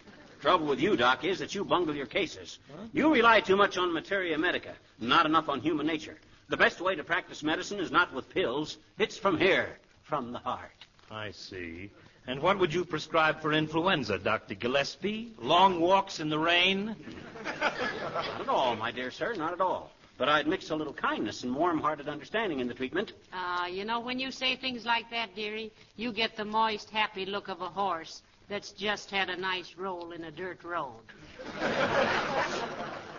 Trouble 0.42 0.68
with 0.68 0.82
you, 0.82 0.98
Doc, 0.98 1.24
is 1.24 1.40
that 1.40 1.56
you 1.56 1.64
bungle 1.64 1.96
your 1.96 2.06
cases. 2.06 2.60
You 2.92 3.14
rely 3.14 3.40
too 3.40 3.56
much 3.56 3.78
on 3.78 3.94
materia 3.94 4.38
medica, 4.38 4.74
not 5.00 5.26
enough 5.26 5.48
on 5.48 5.62
human 5.62 5.88
nature. 5.88 6.18
The 6.50 6.58
best 6.58 6.82
way 6.82 6.96
to 6.96 7.04
practice 7.04 7.44
medicine 7.44 7.80
is 7.80 7.92
not 7.92 8.14
with 8.14 8.30
pills. 8.30 8.78
It's 9.00 9.18
from 9.18 9.38
here, 9.38 9.78
from 10.04 10.34
the 10.34 10.40
heart. 10.40 10.86
I 11.10 11.32
see. 11.32 11.90
And 12.28 12.42
what 12.42 12.60
would 12.60 12.74
you 12.74 12.84
prescribe 12.86 13.42
for 13.42 13.54
influenza, 13.54 14.18
Dr. 14.18 14.56
Gillespie? 14.56 15.32
Long 15.40 15.80
walks 15.80 16.20
in 16.20 16.30
the 16.30 16.40
rain? 16.40 16.96
Not 17.62 18.42
at 18.42 18.50
all, 18.50 18.76
my 18.76 18.92
dear 18.92 19.12
sir, 19.12 19.34
not 19.34 19.52
at 19.52 19.60
all. 19.60 19.92
But 20.18 20.30
I'd 20.30 20.48
mix 20.48 20.70
a 20.70 20.76
little 20.76 20.94
kindness 20.94 21.44
and 21.44 21.56
warm-hearted 21.56 22.08
understanding 22.08 22.60
in 22.60 22.68
the 22.68 22.74
treatment. 22.74 23.14
Ah, 23.34 23.66
you 23.66 23.84
know, 23.84 24.00
when 24.00 24.20
you 24.20 24.32
say 24.32 24.56
things 24.56 24.86
like 24.86 25.10
that, 25.10 25.36
dearie, 25.36 25.72
you 25.96 26.12
get 26.12 26.36
the 26.36 26.46
moist, 26.46 26.90
happy 26.90 27.26
look 27.26 27.48
of 27.48 27.62
a 27.62 27.70
horse 27.70 28.22
that's 28.48 28.72
just 28.72 29.10
had 29.10 29.30
a 29.30 29.36
nice 29.38 29.74
roll 29.78 30.12
in 30.12 30.26
a 30.26 30.32
dirt 30.32 30.64
road. 30.64 31.02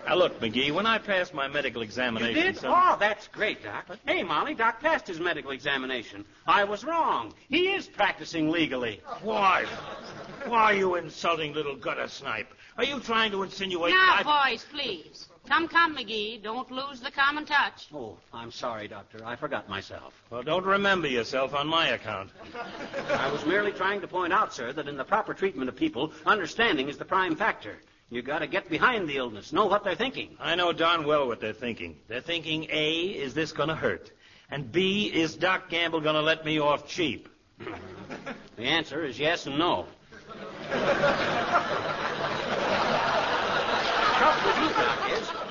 Now, 0.07 0.17
look, 0.17 0.39
McGee, 0.39 0.71
when 0.71 0.85
I 0.85 0.99
passed 0.99 1.33
my 1.33 1.49
medical 1.49 1.81
You 1.81 1.87
examination... 1.87 2.35
did? 2.43 2.59
some- 2.59 2.73
Oh, 2.75 2.97
that's 3.01 3.27
great, 3.29 3.63
Doc. 3.65 3.87
Hey, 4.07 4.23
Molly, 4.23 4.55
Doc 4.55 4.81
passed 4.81 5.07
his 5.07 5.19
medical 5.19 5.51
examination. 5.53 6.27
I 6.47 6.65
was 6.65 6.85
wrong. 6.85 7.33
He 7.49 7.69
is 7.73 7.87
practicing 7.87 8.51
legally. 8.51 9.01
Why? 9.23 9.65
Why 10.47 10.63
are 10.65 10.75
you 10.75 10.97
insulting 10.97 11.55
little 11.55 11.75
gutter 11.77 12.07
snipe? 12.09 12.53
Are 12.77 12.85
you 12.85 13.01
trying 13.01 13.31
to 13.31 13.43
insinuate 13.45 13.95
now, 13.95 14.21
I... 14.23 14.51
boys, 14.51 14.67
please. 14.71 15.27
Come, 15.49 15.69
come, 15.69 15.97
McGee. 15.97 16.43
Don't 16.43 16.71
lose 16.71 17.01
the 17.01 17.11
common 17.11 17.45
touch. 17.45 17.89
Oh, 17.95 18.17
I'm 18.33 18.51
sorry, 18.51 18.89
Doctor. 18.89 19.19
I 19.25 19.37
forgot 19.37 19.69
myself. 19.69 20.15
Well, 20.31 20.43
don't 20.43 20.65
remember 20.65 21.07
yourself 21.07 21.55
on 21.55 21.69
my 21.69 21.89
account. 21.89 22.31
I 23.11 23.31
was 23.31 23.45
merely 23.45 23.73
trying 23.73 24.01
to 24.01 24.09
point 24.09 24.33
out, 24.33 24.55
sir, 24.55 24.73
that 24.73 24.89
in 24.89 24.97
the 24.97 25.05
proper 25.05 25.35
treatment 25.35 25.69
of 25.69 25.77
people, 25.77 26.13
understanding 26.25 26.89
is 26.89 26.97
the 26.97 27.05
prime 27.05 27.37
factor. 27.37 27.77
You 28.11 28.23
gotta 28.23 28.47
get 28.47 28.69
behind 28.71 29.09
the 29.09 29.17
illness, 29.17 29.53
know 29.53 29.67
what 29.67 29.83
they're 29.85 29.95
thinking. 29.95 30.37
I 30.41 30.55
know 30.55 30.73
darn 30.73 31.05
well 31.05 31.27
what 31.27 31.41
they're 31.41 31.53
thinking. 31.53 31.97
They're 32.09 32.21
thinking, 32.21 32.67
A, 32.71 33.01
is 33.03 33.35
this 33.35 33.53
going 33.53 33.71
to 33.71 33.75
hurt? 33.75 34.11
And 34.51 34.71
B, 34.71 35.07
is 35.13 35.37
Doc 35.37 35.69
Gamble 35.69 36.01
going 36.01 36.15
to 36.15 36.23
let 36.23 36.45
me 36.45 36.59
off 36.59 36.87
cheap? 36.87 37.29
The 38.57 38.63
answer 38.63 39.05
is 39.05 39.19
yes 39.19 39.47
and 39.47 39.59
no. 39.59 39.87
The 44.15 44.21
trouble 44.21 44.47
with 44.47 44.59
you, 44.59 44.69
Doc, 44.69 44.99
is 45.01 45.04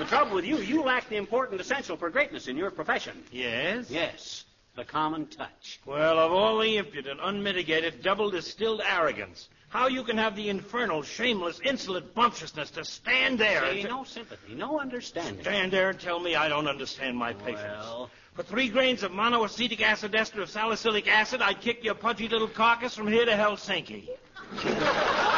the 0.03 0.09
trouble 0.09 0.35
with 0.35 0.45
you, 0.45 0.57
you 0.57 0.83
lack 0.83 1.07
the 1.09 1.15
important 1.15 1.61
essential 1.61 1.95
for 1.95 2.09
greatness 2.09 2.47
in 2.47 2.57
your 2.57 2.71
profession. 2.71 3.23
Yes? 3.31 3.89
Yes, 3.89 4.45
the 4.75 4.83
common 4.83 5.27
touch. 5.27 5.79
Well, 5.85 6.19
of 6.19 6.31
all 6.31 6.59
the 6.59 6.77
impudent, 6.77 7.19
unmitigated, 7.23 8.03
double 8.03 8.29
distilled 8.29 8.81
arrogance, 8.85 9.47
how 9.69 9.87
you 9.87 10.03
can 10.03 10.17
have 10.17 10.35
the 10.35 10.49
infernal, 10.49 11.03
shameless, 11.03 11.59
insolent 11.63 12.13
bumptiousness 12.13 12.69
to 12.71 12.83
stand 12.83 13.39
there 13.39 13.63
See, 13.71 13.81
and 13.81 13.89
no 13.89 14.03
sympathy, 14.03 14.55
no 14.55 14.79
understanding. 14.79 15.41
stand 15.41 15.71
there 15.71 15.89
and 15.89 15.99
tell 15.99 16.19
me 16.19 16.35
I 16.35 16.49
don't 16.49 16.67
understand 16.67 17.17
my 17.17 17.33
patients. 17.33 17.63
Well, 17.63 18.09
For 18.35 18.43
three 18.43 18.67
grains 18.67 19.03
of 19.03 19.11
monoacetic 19.11 19.79
acid 19.81 20.13
ester 20.15 20.41
of 20.41 20.49
salicylic 20.49 21.07
acid, 21.07 21.41
I'd 21.41 21.61
kick 21.61 21.83
your 21.83 21.95
pudgy 21.95 22.27
little 22.27 22.47
carcass 22.49 22.95
from 22.95 23.07
here 23.07 23.25
to 23.25 23.31
Helsinki. 23.31 24.09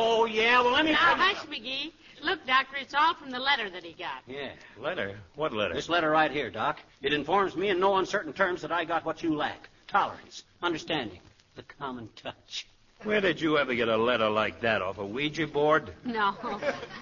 oh, 0.00 0.24
yeah, 0.24 0.60
well, 0.60 0.72
let 0.72 0.84
me... 0.84 0.92
Now, 0.92 1.14
hush, 1.16 1.46
McGee. 1.46 1.92
Look, 2.22 2.46
Doctor, 2.46 2.76
it's 2.80 2.94
all 2.94 3.14
from 3.14 3.30
the 3.30 3.38
letter 3.38 3.70
that 3.70 3.82
he 3.82 3.92
got. 3.92 4.22
Yeah. 4.26 4.50
Letter? 4.78 5.18
What 5.36 5.52
letter? 5.52 5.74
This 5.74 5.88
letter 5.88 6.10
right 6.10 6.30
here, 6.30 6.50
Doc. 6.50 6.78
It 7.02 7.12
informs 7.12 7.56
me 7.56 7.68
in 7.68 7.80
no 7.80 7.96
uncertain 7.96 8.32
terms 8.32 8.62
that 8.62 8.72
I 8.72 8.84
got 8.84 9.04
what 9.04 9.22
you 9.22 9.34
lack. 9.34 9.68
Tolerance, 9.88 10.44
understanding, 10.62 11.20
the 11.56 11.62
common 11.62 12.08
touch. 12.16 12.66
Where 13.02 13.20
did 13.22 13.40
you 13.40 13.56
ever 13.56 13.74
get 13.74 13.88
a 13.88 13.96
letter 13.96 14.28
like 14.28 14.60
that 14.60 14.82
off 14.82 14.98
a 14.98 15.06
Ouija 15.06 15.46
board? 15.46 15.94
No. 16.04 16.34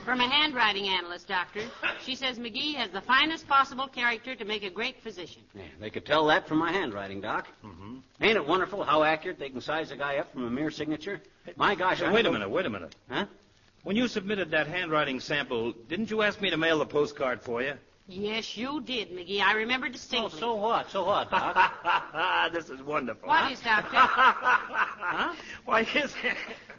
From 0.04 0.20
a 0.20 0.28
handwriting 0.28 0.88
analyst, 0.88 1.26
Doctor. 1.26 1.62
She 2.04 2.14
says 2.14 2.38
McGee 2.38 2.74
has 2.76 2.90
the 2.90 3.00
finest 3.00 3.48
possible 3.48 3.88
character 3.88 4.36
to 4.36 4.44
make 4.44 4.62
a 4.62 4.70
great 4.70 5.02
physician. 5.02 5.42
Yeah, 5.54 5.62
they 5.80 5.90
could 5.90 6.06
tell 6.06 6.24
that 6.28 6.46
from 6.46 6.58
my 6.58 6.70
handwriting, 6.70 7.20
Doc. 7.20 7.48
Mm-hmm. 7.64 7.96
Ain't 8.20 8.36
it 8.36 8.46
wonderful 8.46 8.84
how 8.84 9.02
accurate 9.02 9.40
they 9.40 9.48
can 9.48 9.60
size 9.60 9.90
a 9.90 9.96
guy 9.96 10.18
up 10.18 10.32
from 10.32 10.44
a 10.44 10.50
mere 10.50 10.70
signature? 10.70 11.20
My 11.56 11.74
gosh, 11.74 12.00
I 12.00 12.12
wait 12.12 12.26
a 12.26 12.32
minute, 12.32 12.48
wait 12.48 12.66
a 12.66 12.70
minute. 12.70 12.94
Huh? 13.10 13.26
When 13.82 13.96
you 13.96 14.06
submitted 14.06 14.52
that 14.52 14.68
handwriting 14.68 15.18
sample, 15.18 15.72
didn't 15.88 16.10
you 16.10 16.22
ask 16.22 16.40
me 16.40 16.50
to 16.50 16.56
mail 16.56 16.78
the 16.78 16.86
postcard 16.86 17.42
for 17.42 17.60
you? 17.60 17.74
Yes, 18.10 18.56
you 18.56 18.80
did, 18.80 19.10
McGee. 19.10 19.42
I 19.42 19.52
remember 19.52 19.90
distinctly. 19.90 20.38
Oh, 20.38 20.40
so 20.40 20.54
what? 20.54 20.90
So 20.90 21.04
what, 21.04 21.30
Doc? 21.30 22.52
this 22.54 22.70
is 22.70 22.82
wonderful. 22.82 23.28
What 23.28 23.44
huh? 23.44 23.50
is, 23.52 23.60
Doctor? 23.60 23.88
huh? 23.96 25.34
Why, 25.66 25.82
his, 25.82 26.14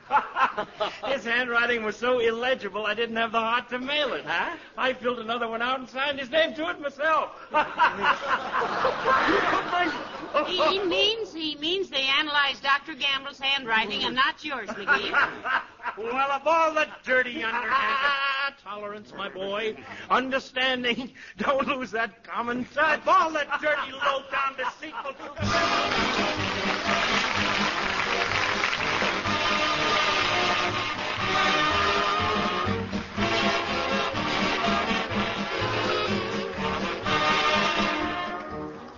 his 1.08 1.24
handwriting 1.24 1.84
was 1.84 1.96
so 1.96 2.20
illegible, 2.20 2.86
I 2.86 2.94
didn't 2.94 3.16
have 3.16 3.32
the 3.32 3.40
heart 3.40 3.70
to 3.70 3.80
mail 3.80 4.14
it. 4.14 4.26
Huh? 4.26 4.58
I 4.78 4.94
filled 4.94 5.20
another 5.20 5.48
one 5.48 5.62
out 5.62 5.80
and 5.80 5.90
signed 5.90 6.20
his 6.20 6.30
name 6.30 6.54
to 6.56 6.70
it 6.70 6.82
myself. 6.82 7.32
he 10.48 10.80
means 10.86 11.34
he 11.34 11.56
means 11.56 11.90
they 11.90 12.08
analyzed 12.20 12.64
Dr. 12.64 12.96
Gamble's 12.96 13.40
handwriting 13.40 14.04
and 14.04 14.16
not 14.16 14.44
yours, 14.44 14.70
McGee. 14.70 15.12
well, 15.98 16.32
of 16.32 16.46
all 16.46 16.74
the 16.74 16.88
dirty 17.04 17.44
underhanded 17.44 18.56
tolerance, 18.64 19.14
my 19.16 19.30
boy, 19.30 19.76
understanding, 20.10 21.12
don't 21.38 21.68
lose 21.68 21.92
that 21.92 22.24
common 22.24 22.66
touch. 22.74 23.00
Of 23.00 23.08
all 23.08 23.32
the 23.32 23.46
dirty, 23.62 23.92
low-down, 23.92 24.56
deceitful 24.58 25.14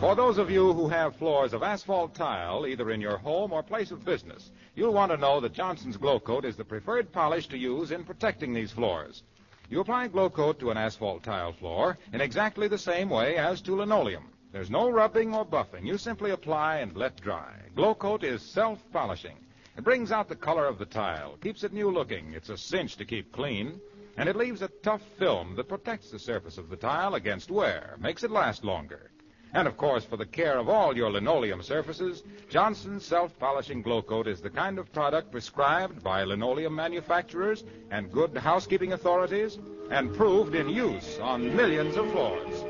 For 0.01 0.15
those 0.15 0.39
of 0.39 0.49
you 0.49 0.73
who 0.73 0.89
have 0.89 1.15
floors 1.15 1.53
of 1.53 1.61
asphalt 1.61 2.15
tile, 2.15 2.65
either 2.65 2.89
in 2.89 3.01
your 3.01 3.17
home 3.17 3.53
or 3.53 3.61
place 3.61 3.91
of 3.91 4.03
business, 4.03 4.49
you'll 4.73 4.95
want 4.95 5.11
to 5.11 5.17
know 5.17 5.39
that 5.39 5.53
Johnson's 5.53 5.95
Glow 5.95 6.19
Coat 6.19 6.43
is 6.43 6.55
the 6.55 6.65
preferred 6.65 7.11
polish 7.11 7.45
to 7.49 7.57
use 7.57 7.91
in 7.91 8.03
protecting 8.03 8.51
these 8.51 8.71
floors. 8.71 9.21
You 9.69 9.79
apply 9.79 10.07
Glow 10.07 10.27
Coat 10.31 10.59
to 10.59 10.71
an 10.71 10.77
asphalt 10.77 11.21
tile 11.21 11.53
floor 11.53 11.99
in 12.13 12.19
exactly 12.19 12.67
the 12.67 12.79
same 12.79 13.11
way 13.11 13.37
as 13.37 13.61
to 13.61 13.75
linoleum. 13.75 14.23
There's 14.51 14.71
no 14.71 14.89
rubbing 14.89 15.35
or 15.35 15.45
buffing. 15.45 15.85
You 15.85 15.99
simply 15.99 16.31
apply 16.31 16.77
and 16.77 16.97
let 16.97 17.21
dry. 17.21 17.53
Glow 17.75 17.93
Coat 17.93 18.23
is 18.23 18.41
self-polishing. 18.41 19.37
It 19.77 19.83
brings 19.83 20.11
out 20.11 20.27
the 20.27 20.35
color 20.35 20.65
of 20.65 20.79
the 20.79 20.85
tile, 20.85 21.37
keeps 21.43 21.63
it 21.63 21.73
new 21.73 21.91
looking. 21.91 22.33
It's 22.33 22.49
a 22.49 22.57
cinch 22.57 22.97
to 22.97 23.05
keep 23.05 23.31
clean. 23.31 23.79
And 24.17 24.27
it 24.27 24.35
leaves 24.35 24.63
a 24.63 24.71
tough 24.81 25.03
film 25.19 25.55
that 25.57 25.69
protects 25.69 26.09
the 26.09 26.17
surface 26.17 26.57
of 26.57 26.69
the 26.69 26.75
tile 26.75 27.13
against 27.13 27.51
wear, 27.51 27.97
makes 27.99 28.23
it 28.23 28.31
last 28.31 28.63
longer. 28.63 29.11
And 29.53 29.67
of 29.67 29.75
course, 29.75 30.05
for 30.05 30.15
the 30.15 30.25
care 30.25 30.57
of 30.57 30.69
all 30.69 30.95
your 30.95 31.11
linoleum 31.11 31.61
surfaces, 31.61 32.23
Johnson's 32.49 33.05
self-polishing 33.05 33.81
Glo-Coat 33.81 34.27
is 34.27 34.39
the 34.39 34.49
kind 34.49 34.79
of 34.79 34.91
product 34.93 35.29
prescribed 35.29 36.01
by 36.01 36.23
linoleum 36.23 36.73
manufacturers 36.73 37.65
and 37.89 38.11
good 38.11 38.35
housekeeping 38.37 38.93
authorities 38.93 39.59
and 39.89 40.15
proved 40.15 40.55
in 40.55 40.69
use 40.69 41.19
on 41.19 41.53
millions 41.53 41.97
of 41.97 42.09
floors. 42.11 42.63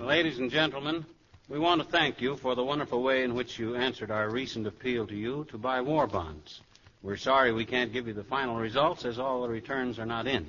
Ladies 0.00 0.38
and 0.38 0.48
gentlemen, 0.48 1.04
we 1.48 1.58
want 1.58 1.82
to 1.82 1.88
thank 1.88 2.20
you 2.20 2.36
for 2.36 2.54
the 2.54 2.62
wonderful 2.62 3.02
way 3.02 3.24
in 3.24 3.34
which 3.34 3.58
you 3.58 3.74
answered 3.74 4.12
our 4.12 4.30
recent 4.30 4.68
appeal 4.68 5.08
to 5.08 5.16
you 5.16 5.44
to 5.50 5.58
buy 5.58 5.80
war 5.80 6.06
bonds. 6.06 6.60
We're 7.04 7.16
sorry 7.18 7.52
we 7.52 7.66
can't 7.66 7.92
give 7.92 8.08
you 8.08 8.14
the 8.14 8.24
final 8.24 8.56
results 8.56 9.04
as 9.04 9.18
all 9.18 9.42
the 9.42 9.48
returns 9.50 9.98
are 9.98 10.06
not 10.06 10.26
in. 10.26 10.46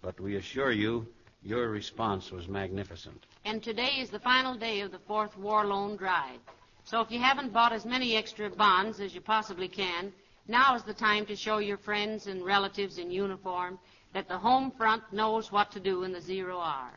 But 0.00 0.18
we 0.18 0.36
assure 0.36 0.72
you, 0.72 1.06
your 1.42 1.68
response 1.68 2.32
was 2.32 2.48
magnificent. 2.48 3.26
And 3.44 3.62
today 3.62 3.98
is 3.98 4.08
the 4.08 4.18
final 4.18 4.54
day 4.54 4.80
of 4.80 4.90
the 4.90 5.00
fourth 5.00 5.36
war 5.36 5.66
loan 5.66 5.96
drive. 5.96 6.38
So 6.84 7.02
if 7.02 7.10
you 7.10 7.20
haven't 7.20 7.52
bought 7.52 7.74
as 7.74 7.84
many 7.84 8.16
extra 8.16 8.48
bonds 8.48 9.00
as 9.00 9.14
you 9.14 9.20
possibly 9.20 9.68
can, 9.68 10.14
now 10.48 10.74
is 10.74 10.82
the 10.82 10.94
time 10.94 11.26
to 11.26 11.36
show 11.36 11.58
your 11.58 11.76
friends 11.76 12.26
and 12.26 12.42
relatives 12.42 12.96
in 12.96 13.10
uniform 13.10 13.78
that 14.14 14.28
the 14.28 14.38
home 14.38 14.70
front 14.70 15.02
knows 15.12 15.52
what 15.52 15.70
to 15.72 15.80
do 15.80 16.04
in 16.04 16.12
the 16.12 16.22
zero 16.22 16.58
hour. 16.58 16.92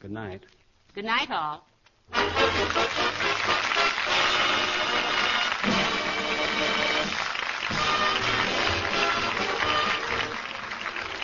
Good 0.00 0.10
night. 0.10 0.44
Good 0.94 1.04
night, 1.04 1.30
all. 1.30 1.66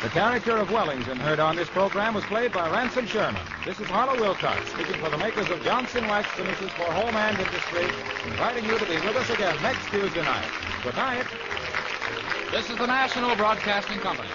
The 0.01 0.09
character 0.11 0.57
of 0.57 0.71
Wellington 0.71 1.17
heard 1.17 1.41
on 1.41 1.57
this 1.57 1.69
program 1.71 2.15
was 2.15 2.23
played 2.27 2.53
by 2.53 2.71
Ransom 2.71 3.05
Sherman. 3.05 3.43
This 3.65 3.81
is 3.81 3.89
Harlow 3.89 4.15
Wilcox 4.21 4.71
speaking 4.71 4.95
for 5.03 5.11
the 5.11 5.19
makers 5.19 5.51
of 5.51 5.61
Johnson 5.65 6.07
Wax 6.07 6.29
Finishes 6.37 6.71
for 6.71 6.85
Home 6.85 7.17
and 7.17 7.37
Industry, 7.37 7.85
inviting 8.31 8.65
you 8.65 8.79
to 8.79 8.87
be 8.87 8.95
with 8.95 9.17
us 9.17 9.29
again 9.29 9.61
next 9.61 9.89
Tuesday 9.89 10.23
night. 10.23 10.47
Good 10.85 10.95
night. 10.95 11.27
This 12.53 12.71
is 12.71 12.77
the 12.79 12.87
National 12.87 13.35
Broadcasting 13.35 13.99
Company. 13.99 14.29